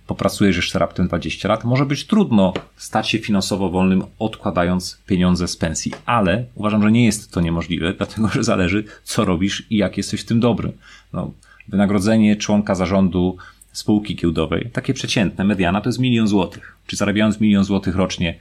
popracujesz 0.07 0.55
jeszcze 0.55 0.79
raptem 0.79 1.07
20 1.07 1.47
lat, 1.47 1.63
może 1.63 1.85
być 1.85 2.05
trudno 2.05 2.53
stać 2.77 3.09
się 3.09 3.19
finansowo 3.19 3.69
wolnym, 3.69 4.03
odkładając 4.19 4.97
pieniądze 5.05 5.47
z 5.47 5.57
pensji, 5.57 5.91
ale 6.05 6.45
uważam, 6.55 6.83
że 6.83 6.91
nie 6.91 7.05
jest 7.05 7.31
to 7.31 7.41
niemożliwe, 7.41 7.93
dlatego 7.93 8.27
że 8.27 8.43
zależy, 8.43 8.83
co 9.03 9.25
robisz 9.25 9.63
i 9.69 9.77
jak 9.77 9.97
jesteś 9.97 10.21
w 10.21 10.25
tym 10.25 10.39
dobry. 10.39 10.71
No, 11.13 11.31
wynagrodzenie 11.67 12.35
członka 12.35 12.75
zarządu 12.75 13.37
spółki 13.77 14.15
giełdowej, 14.15 14.69
takie 14.73 14.93
przeciętne, 14.93 15.43
mediana, 15.43 15.81
to 15.81 15.89
jest 15.89 15.99
milion 15.99 16.27
złotych. 16.27 16.77
Czy 16.87 16.95
zarabiając 16.95 17.39
milion 17.39 17.63
złotych 17.63 17.95
rocznie 17.95 18.35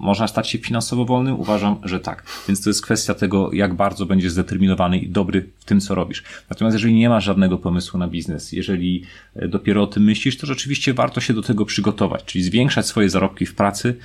można 0.00 0.28
stać 0.28 0.50
się 0.50 0.58
finansowo 0.58 1.04
wolnym? 1.04 1.40
Uważam, 1.40 1.76
że 1.84 2.00
tak. 2.00 2.24
Więc 2.48 2.62
to 2.62 2.70
jest 2.70 2.82
kwestia 2.82 3.14
tego, 3.14 3.52
jak 3.52 3.74
bardzo 3.74 4.06
będziesz 4.06 4.32
zdeterminowany 4.32 4.98
i 4.98 5.08
dobry 5.08 5.48
w 5.58 5.64
tym, 5.64 5.80
co 5.80 5.94
robisz. 5.94 6.22
Natomiast 6.50 6.74
jeżeli 6.74 6.94
nie 6.94 7.08
masz 7.08 7.24
żadnego 7.24 7.58
pomysłu 7.58 7.98
na 7.98 8.08
biznes, 8.08 8.52
jeżeli 8.52 9.04
e, 9.36 9.48
dopiero 9.48 9.82
o 9.82 9.86
tym 9.86 10.04
myślisz, 10.04 10.36
to 10.36 10.46
rzeczywiście 10.46 10.94
warto 10.94 11.20
się 11.20 11.34
do 11.34 11.42
tego 11.42 11.64
przygotować, 11.64 12.24
czyli 12.24 12.44
zwiększać 12.44 12.86
swoje 12.86 13.10
zarobki 13.10 13.46
w 13.46 13.54
pracy 13.54 13.96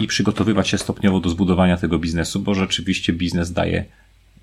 i 0.00 0.06
przygotowywać 0.06 0.68
się 0.68 0.78
stopniowo 0.78 1.20
do 1.20 1.30
zbudowania 1.30 1.76
tego 1.76 1.98
biznesu, 1.98 2.40
bo 2.40 2.54
rzeczywiście 2.54 3.12
biznes 3.12 3.52
daje 3.52 3.84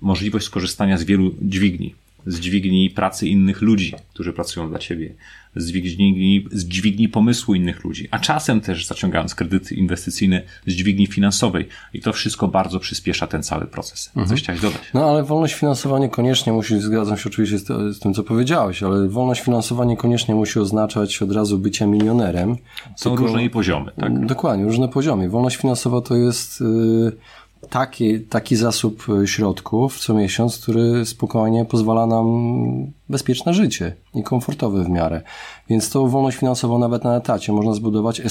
możliwość 0.00 0.46
skorzystania 0.46 0.98
z 0.98 1.04
wielu 1.04 1.34
dźwigni 1.42 1.94
z 2.26 2.40
dźwigni 2.40 2.90
pracy 2.90 3.28
innych 3.28 3.62
ludzi, 3.62 3.94
którzy 4.14 4.32
pracują 4.32 4.68
dla 4.68 4.78
ciebie, 4.78 5.14
z 5.56 5.66
dźwigni, 5.66 6.46
z 6.52 6.64
dźwigni 6.64 7.08
pomysłu 7.08 7.54
innych 7.54 7.84
ludzi, 7.84 8.08
a 8.10 8.18
czasem 8.18 8.60
też 8.60 8.86
zaciągając 8.86 9.34
kredyty 9.34 9.74
inwestycyjne 9.74 10.42
z 10.66 10.72
dźwigni 10.72 11.06
finansowej. 11.06 11.68
I 11.94 12.00
to 12.00 12.12
wszystko 12.12 12.48
bardzo 12.48 12.80
przyspiesza 12.80 13.26
ten 13.26 13.42
cały 13.42 13.66
proces. 13.66 14.08
Mhm. 14.08 14.28
Coś 14.28 14.42
chciałeś 14.42 14.60
dodać? 14.60 14.82
No 14.94 15.10
ale 15.10 15.22
wolność 15.22 15.54
finansowa 15.54 15.98
niekoniecznie 15.98 16.52
musi, 16.52 16.80
zgadzam 16.80 17.16
się 17.16 17.28
oczywiście 17.28 17.58
z, 17.58 17.96
z, 17.96 17.98
tym, 17.98 18.14
co 18.14 18.22
powiedziałeś, 18.22 18.82
ale 18.82 19.08
wolność 19.08 19.40
finansowa 19.40 19.84
niekoniecznie 19.84 20.34
musi 20.34 20.58
oznaczać 20.58 21.22
od 21.22 21.32
razu 21.32 21.58
bycia 21.58 21.86
milionerem. 21.86 22.56
Są 22.96 23.10
tylko, 23.10 23.26
różne 23.26 23.50
poziomy, 23.50 23.92
tak? 24.00 24.26
Dokładnie, 24.26 24.64
różne 24.64 24.88
poziomy. 24.88 25.28
Wolność 25.28 25.56
finansowa 25.56 26.00
to 26.00 26.16
jest... 26.16 26.60
Yy, 26.60 27.12
taki, 27.70 28.20
taki 28.20 28.56
zasób 28.56 29.06
e, 29.22 29.26
środków 29.26 29.98
co 29.98 30.14
miesiąc, 30.14 30.58
który 30.58 31.06
spokojnie 31.06 31.64
pozwala 31.64 32.06
nam 32.06 32.26
bezpieczne 33.08 33.54
życie 33.54 33.96
i 34.14 34.22
komfortowe 34.22 34.84
w 34.84 34.88
miarę. 34.88 35.22
Więc 35.70 35.90
tą 35.90 36.08
wolność 36.08 36.38
finansową 36.38 36.78
nawet 36.78 37.04
na 37.04 37.16
etacie 37.16 37.52
można 37.52 37.74
zbudować. 37.74 38.22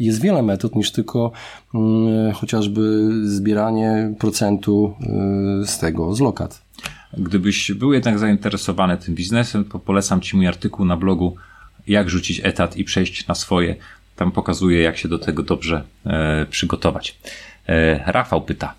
Jest 0.00 0.20
wiele 0.20 0.42
metod 0.42 0.76
niż 0.76 0.92
tylko 0.92 1.32
hmm, 1.72 2.32
chociażby 2.32 3.10
zbieranie 3.24 4.14
procentu 4.18 4.94
e, 5.00 5.66
z 5.66 5.78
tego, 5.78 6.14
z 6.14 6.20
lokat. 6.20 6.62
Gdybyś 7.18 7.72
był 7.72 7.92
jednak 7.92 8.18
zainteresowany 8.18 8.96
tym 8.96 9.14
biznesem, 9.14 9.64
to 9.64 9.78
polecam 9.78 10.20
Ci 10.20 10.36
mój 10.36 10.46
artykuł 10.46 10.86
na 10.86 10.96
blogu 10.96 11.36
jak 11.86 12.10
rzucić 12.10 12.40
etat 12.44 12.76
i 12.76 12.84
przejść 12.84 13.26
na 13.26 13.34
swoje. 13.34 13.76
Tam 14.16 14.32
pokazuję, 14.32 14.82
jak 14.82 14.96
się 14.96 15.08
do 15.08 15.18
tego 15.18 15.42
dobrze 15.42 15.84
e, 16.06 16.46
przygotować. 16.50 17.18
E, 17.68 18.12
Rafał 18.12 18.42
pyta. 18.42 18.74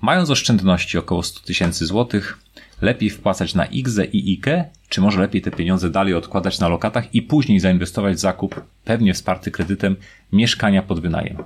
Mając 0.00 0.30
oszczędności 0.30 0.98
około 0.98 1.22
100 1.22 1.40
tysięcy 1.40 1.86
złotych, 1.86 2.38
lepiej 2.80 3.10
wpłacać 3.10 3.54
na 3.54 3.66
IGZE 3.66 4.04
i 4.12 4.32
IKE, 4.32 4.64
czy 4.88 5.00
może 5.00 5.20
lepiej 5.20 5.42
te 5.42 5.50
pieniądze 5.50 5.90
dalej 5.90 6.14
odkładać 6.14 6.58
na 6.58 6.68
lokatach 6.68 7.14
i 7.14 7.22
później 7.22 7.60
zainwestować 7.60 8.16
w 8.16 8.18
zakup, 8.18 8.60
pewnie 8.84 9.14
wsparty 9.14 9.50
kredytem, 9.50 9.96
mieszkania 10.32 10.82
pod 10.82 11.00
wynajem? 11.00 11.36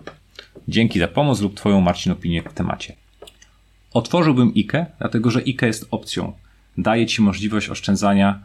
Dzięki 0.68 0.98
za 0.98 1.08
pomoc 1.08 1.40
lub 1.40 1.54
Twoją, 1.54 1.80
Marcin, 1.80 2.12
opinię 2.12 2.42
w 2.42 2.54
temacie. 2.54 2.96
Otworzyłbym 3.92 4.52
IKE, 4.56 4.86
dlatego 4.98 5.30
że 5.30 5.40
IKE 5.40 5.66
jest 5.66 5.86
opcją. 5.90 6.32
Daje 6.78 7.06
Ci 7.06 7.22
możliwość 7.22 7.68
oszczędzania. 7.68 8.40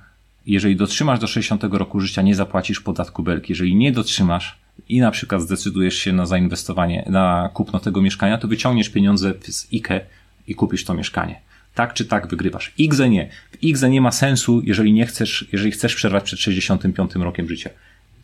Jeżeli 0.46 0.76
dotrzymasz 0.76 1.20
do 1.20 1.28
60 1.28 1.64
roku 1.64 2.00
życia, 2.00 2.22
nie 2.22 2.36
zapłacisz 2.36 2.80
podatku 2.80 3.24
belki. 3.24 3.52
Jeżeli 3.52 3.76
nie 3.76 3.92
dotrzymasz, 3.92 4.58
i 4.90 5.00
na 5.00 5.12
przykład 5.12 5.42
zdecydujesz 5.42 5.96
się 5.96 6.14
na 6.14 6.26
zainwestowanie, 6.26 7.06
na 7.10 7.50
kupno 7.54 7.80
tego 7.80 8.02
mieszkania, 8.02 8.38
to 8.38 8.48
wyciągniesz 8.48 8.90
pieniądze 8.90 9.34
z 9.48 9.68
IKE 9.74 10.06
i 10.48 10.56
kupisz 10.56 10.86
to 10.86 10.94
mieszkanie. 10.94 11.42
Tak 11.76 11.94
czy 11.94 12.06
tak 12.06 12.28
wygrywasz. 12.28 12.74
IGZE 12.78 13.10
nie. 13.10 13.30
W 13.52 13.64
IGZE 13.64 13.90
nie 13.90 14.02
ma 14.02 14.12
sensu, 14.12 14.62
jeżeli 14.64 14.94
nie 14.94 15.06
chcesz, 15.06 15.48
jeżeli 15.52 15.72
chcesz 15.72 15.96
przerwać 15.96 16.24
przed 16.24 16.40
65 16.40 17.16
rokiem 17.16 17.50
życia. 17.50 17.70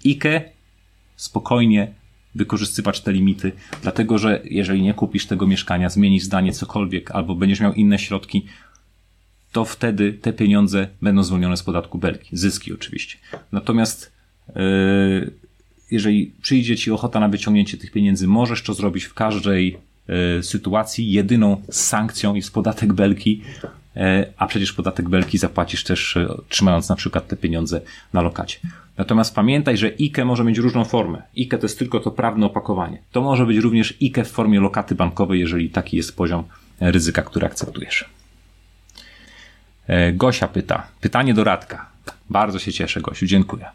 IKE 0.06 0.42
spokojnie 1.16 1.88
wykorzystywać 2.36 3.02
te 3.02 3.12
limity, 3.12 3.52
dlatego 3.82 4.18
że 4.18 4.42
jeżeli 4.44 4.82
nie 4.82 4.94
kupisz 4.94 5.26
tego 5.26 5.48
mieszkania, 5.48 5.90
zmienisz 5.90 6.24
zdanie 6.24 6.52
cokolwiek, 6.52 7.12
albo 7.12 7.36
będziesz 7.36 7.60
miał 7.60 7.74
inne 7.74 8.00
środki, 8.00 8.46
to 9.52 9.66
wtedy 9.66 10.14
te 10.14 10.34
pieniądze 10.34 10.88
będą 11.02 11.24
zwolnione 11.24 11.58
z 11.58 11.64
podatku 11.64 11.98
belki. 11.98 12.38
Zyski 12.38 12.74
oczywiście. 12.74 13.18
Natomiast 13.52 14.12
yy, 14.56 15.34
jeżeli 15.92 16.32
przyjdzie 16.42 16.78
ci 16.78 16.92
ochota 16.92 17.20
na 17.20 17.28
wyciągnięcie 17.28 17.78
tych 17.78 17.92
pieniędzy, 17.92 18.28
możesz 18.28 18.64
to 18.64 18.74
zrobić 18.74 19.04
w 19.04 19.14
każdej 19.14 19.78
e, 20.08 20.44
sytuacji. 20.44 21.12
Jedyną 21.12 21.62
sankcją 21.72 22.36
jest 22.36 22.54
podatek 22.54 22.94
belki, 22.94 23.42
e, 23.96 24.26
a 24.38 24.48
przecież 24.48 24.74
podatek 24.74 25.10
belki 25.10 25.38
zapłacisz 25.38 25.84
też 25.84 26.18
e, 26.18 26.28
trzymając 26.50 26.90
na 26.90 26.96
przykład 26.96 27.28
te 27.28 27.38
pieniądze 27.38 27.82
na 28.14 28.22
lokacie. 28.22 28.60
Natomiast 28.98 29.36
pamiętaj, 29.36 29.78
że 29.78 29.92
IKE 30.02 30.26
może 30.26 30.44
mieć 30.44 30.58
różną 30.58 30.86
formę. 30.86 31.22
IKE 31.38 31.58
to 31.58 31.66
jest 31.66 31.80
tylko 31.80 32.00
to 32.00 32.12
prawne 32.12 32.46
opakowanie. 32.46 32.98
To 33.12 33.22
może 33.22 33.46
być 33.46 33.58
również 33.58 33.94
IKE 34.02 34.24
w 34.24 34.32
formie 34.32 34.60
lokaty 34.60 34.96
bankowej, 34.96 35.40
jeżeli 35.40 35.70
taki 35.70 35.98
jest 35.98 36.16
poziom 36.16 36.44
ryzyka, 36.80 37.22
który 37.22 37.46
akceptujesz. 37.46 38.06
Gosia 40.14 40.48
pyta. 40.48 40.88
Pytanie 41.02 41.34
do 41.34 41.44
Radka. 41.44 41.90
Bardzo 42.30 42.60
się 42.60 42.74
cieszę, 42.74 43.02
Gosiu, 43.02 43.26
dziękuję. 43.26 43.66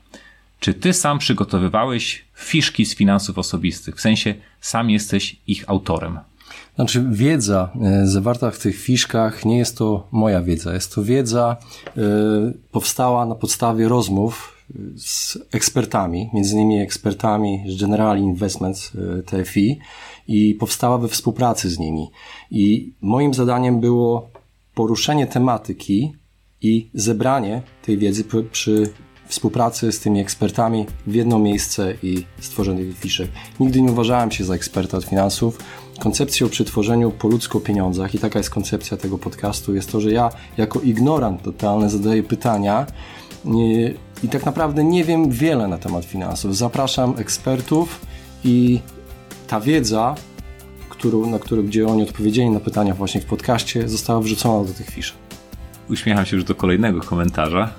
Czy 0.60 0.74
ty 0.74 0.92
sam 0.92 1.18
przygotowywałeś 1.18 2.24
fiszki 2.34 2.86
z 2.86 2.94
finansów 2.94 3.38
osobistych? 3.38 3.96
W 3.96 4.00
sensie 4.00 4.34
sam 4.60 4.90
jesteś 4.90 5.36
ich 5.46 5.70
autorem. 5.70 6.18
Znaczy, 6.74 7.04
wiedza 7.10 7.70
e, 7.82 8.06
zawarta 8.06 8.50
w 8.50 8.58
tych 8.58 8.76
fiszkach 8.76 9.44
nie 9.44 9.58
jest 9.58 9.78
to 9.78 10.06
moja 10.12 10.42
wiedza. 10.42 10.74
Jest 10.74 10.94
to 10.94 11.04
wiedza 11.04 11.56
y, 11.86 12.00
powstała 12.72 13.26
na 13.26 13.34
podstawie 13.34 13.88
rozmów 13.88 14.56
e, 14.70 14.78
z 14.96 15.38
ekspertami, 15.52 16.30
między 16.34 16.54
innymi 16.54 16.80
ekspertami 16.80 17.64
z 17.68 17.80
General 17.80 18.18
Investments 18.18 18.92
TFI 19.26 19.78
i 20.28 20.54
powstała 20.54 20.98
we 20.98 21.08
współpracy 21.08 21.70
z 21.70 21.78
nimi. 21.78 22.10
I 22.50 22.92
moim 23.00 23.34
zadaniem 23.34 23.80
było 23.80 24.30
poruszenie 24.74 25.26
tematyki 25.26 26.12
i 26.62 26.90
zebranie 26.94 27.62
tej 27.82 27.98
wiedzy 27.98 28.24
przy 28.50 28.90
współpracy 29.28 29.92
z 29.92 30.00
tymi 30.00 30.20
ekspertami 30.20 30.86
w 31.06 31.14
jedno 31.14 31.38
miejsce 31.38 31.94
i 32.02 32.24
stworzenie 32.40 32.92
fiszek. 32.92 33.30
Nigdy 33.60 33.82
nie 33.82 33.92
uważałem 33.92 34.30
się 34.30 34.44
za 34.44 34.54
eksperta 34.54 34.96
od 34.96 35.04
finansów. 35.04 35.58
Koncepcją 36.00 36.48
przy 36.48 36.64
tworzeniu 36.64 37.10
po 37.10 37.28
ludzku 37.28 37.60
pieniądzach, 37.60 38.14
i 38.14 38.18
taka 38.18 38.38
jest 38.38 38.50
koncepcja 38.50 38.96
tego 38.96 39.18
podcastu, 39.18 39.74
jest 39.74 39.92
to, 39.92 40.00
że 40.00 40.12
ja 40.12 40.30
jako 40.56 40.80
ignorant 40.80 41.42
totalny 41.42 41.90
zadaję 41.90 42.22
pytania 42.22 42.86
i, 43.44 43.94
i 44.24 44.28
tak 44.28 44.46
naprawdę 44.46 44.84
nie 44.84 45.04
wiem 45.04 45.30
wiele 45.30 45.68
na 45.68 45.78
temat 45.78 46.04
finansów. 46.04 46.56
Zapraszam 46.56 47.14
ekspertów 47.18 48.00
i 48.44 48.80
ta 49.48 49.60
wiedza, 49.60 50.14
którą, 50.88 51.30
na 51.30 51.38
którą, 51.38 51.62
gdzie 51.62 51.86
oni 51.86 52.02
odpowiedzieli 52.02 52.50
na 52.50 52.60
pytania 52.60 52.94
właśnie 52.94 53.20
w 53.20 53.24
podcaście, 53.24 53.88
została 53.88 54.20
wrzucona 54.20 54.68
do 54.68 54.74
tych 54.74 54.90
fiszek. 54.90 55.16
Uśmiecham 55.90 56.26
się 56.26 56.36
już 56.36 56.44
do 56.44 56.54
kolejnego 56.54 57.00
komentarza. 57.00 57.70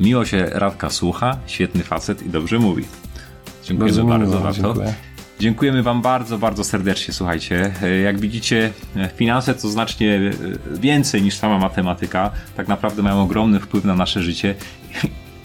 Miło 0.00 0.24
się 0.24 0.50
Radka 0.52 0.90
słucha, 0.90 1.36
świetny 1.46 1.84
facet 1.84 2.22
i 2.22 2.30
dobrze 2.30 2.58
mówi. 2.58 2.84
Dziękujemy 3.64 4.04
bardzo, 4.04 4.38
bardzo 4.38 4.62
za 4.62 4.68
to. 4.68 4.74
Dziękuję. 4.74 4.94
Dziękujemy 5.40 5.82
Wam 5.82 6.02
bardzo, 6.02 6.38
bardzo 6.38 6.64
serdecznie. 6.64 7.14
Słuchajcie, 7.14 7.72
jak 8.04 8.20
widzicie, 8.20 8.72
finanse 9.16 9.54
to 9.54 9.68
znacznie 9.68 10.16
e, 10.16 10.78
więcej 10.78 11.22
niż 11.22 11.36
sama 11.36 11.58
matematyka. 11.58 12.30
Tak 12.56 12.68
naprawdę 12.68 13.02
mają 13.02 13.22
ogromny 13.22 13.60
wpływ 13.60 13.84
na 13.84 13.94
nasze 13.94 14.22
życie 14.22 14.54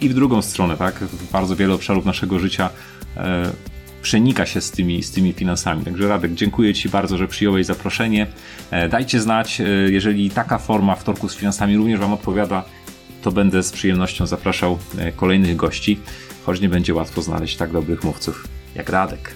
i 0.01 0.09
w 0.09 0.13
drugą 0.13 0.41
stronę, 0.41 0.77
tak? 0.77 1.03
Bardzo 1.31 1.55
wiele 1.55 1.73
obszarów 1.73 2.05
naszego 2.05 2.39
życia 2.39 2.69
e, 3.17 3.51
przenika 4.01 4.45
się 4.45 4.61
z 4.61 4.71
tymi, 4.71 5.03
z 5.03 5.11
tymi 5.11 5.33
finansami. 5.33 5.85
Także 5.85 6.07
Radek, 6.07 6.33
dziękuję 6.33 6.73
Ci 6.73 6.89
bardzo, 6.89 7.17
że 7.17 7.27
przyjąłeś 7.27 7.65
zaproszenie. 7.65 8.27
E, 8.71 8.89
dajcie 8.89 9.19
znać, 9.19 9.61
jeżeli 9.89 10.29
taka 10.29 10.57
forma 10.57 10.95
wtorku 10.95 11.29
z 11.29 11.35
finansami 11.35 11.77
również 11.77 11.99
Wam 11.99 12.13
odpowiada 12.13 12.63
to 13.23 13.31
będę 13.31 13.63
z 13.63 13.71
przyjemnością 13.71 14.27
zapraszał 14.27 14.77
e, 14.97 15.11
kolejnych 15.11 15.55
gości, 15.55 15.99
choć 16.45 16.61
nie 16.61 16.69
będzie 16.69 16.93
łatwo 16.93 17.21
znaleźć 17.21 17.57
tak 17.57 17.71
dobrych 17.71 18.03
mówców 18.03 18.47
jak 18.75 18.89
Radek. 18.89 19.35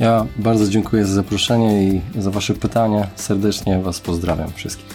Ja 0.00 0.26
bardzo 0.36 0.68
dziękuję 0.68 1.06
za 1.06 1.14
zaproszenie 1.14 1.88
i 1.88 2.00
za 2.20 2.30
Wasze 2.30 2.54
pytania. 2.54 3.06
Serdecznie 3.16 3.78
Was 3.78 4.00
pozdrawiam 4.00 4.52
wszystkich. 4.52 4.86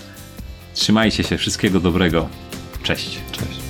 Trzymajcie 0.74 1.24
się, 1.24 1.38
wszystkiego 1.38 1.80
dobrego. 1.80 2.28
Cześć. 2.84 3.20
Cześć. 3.32 3.61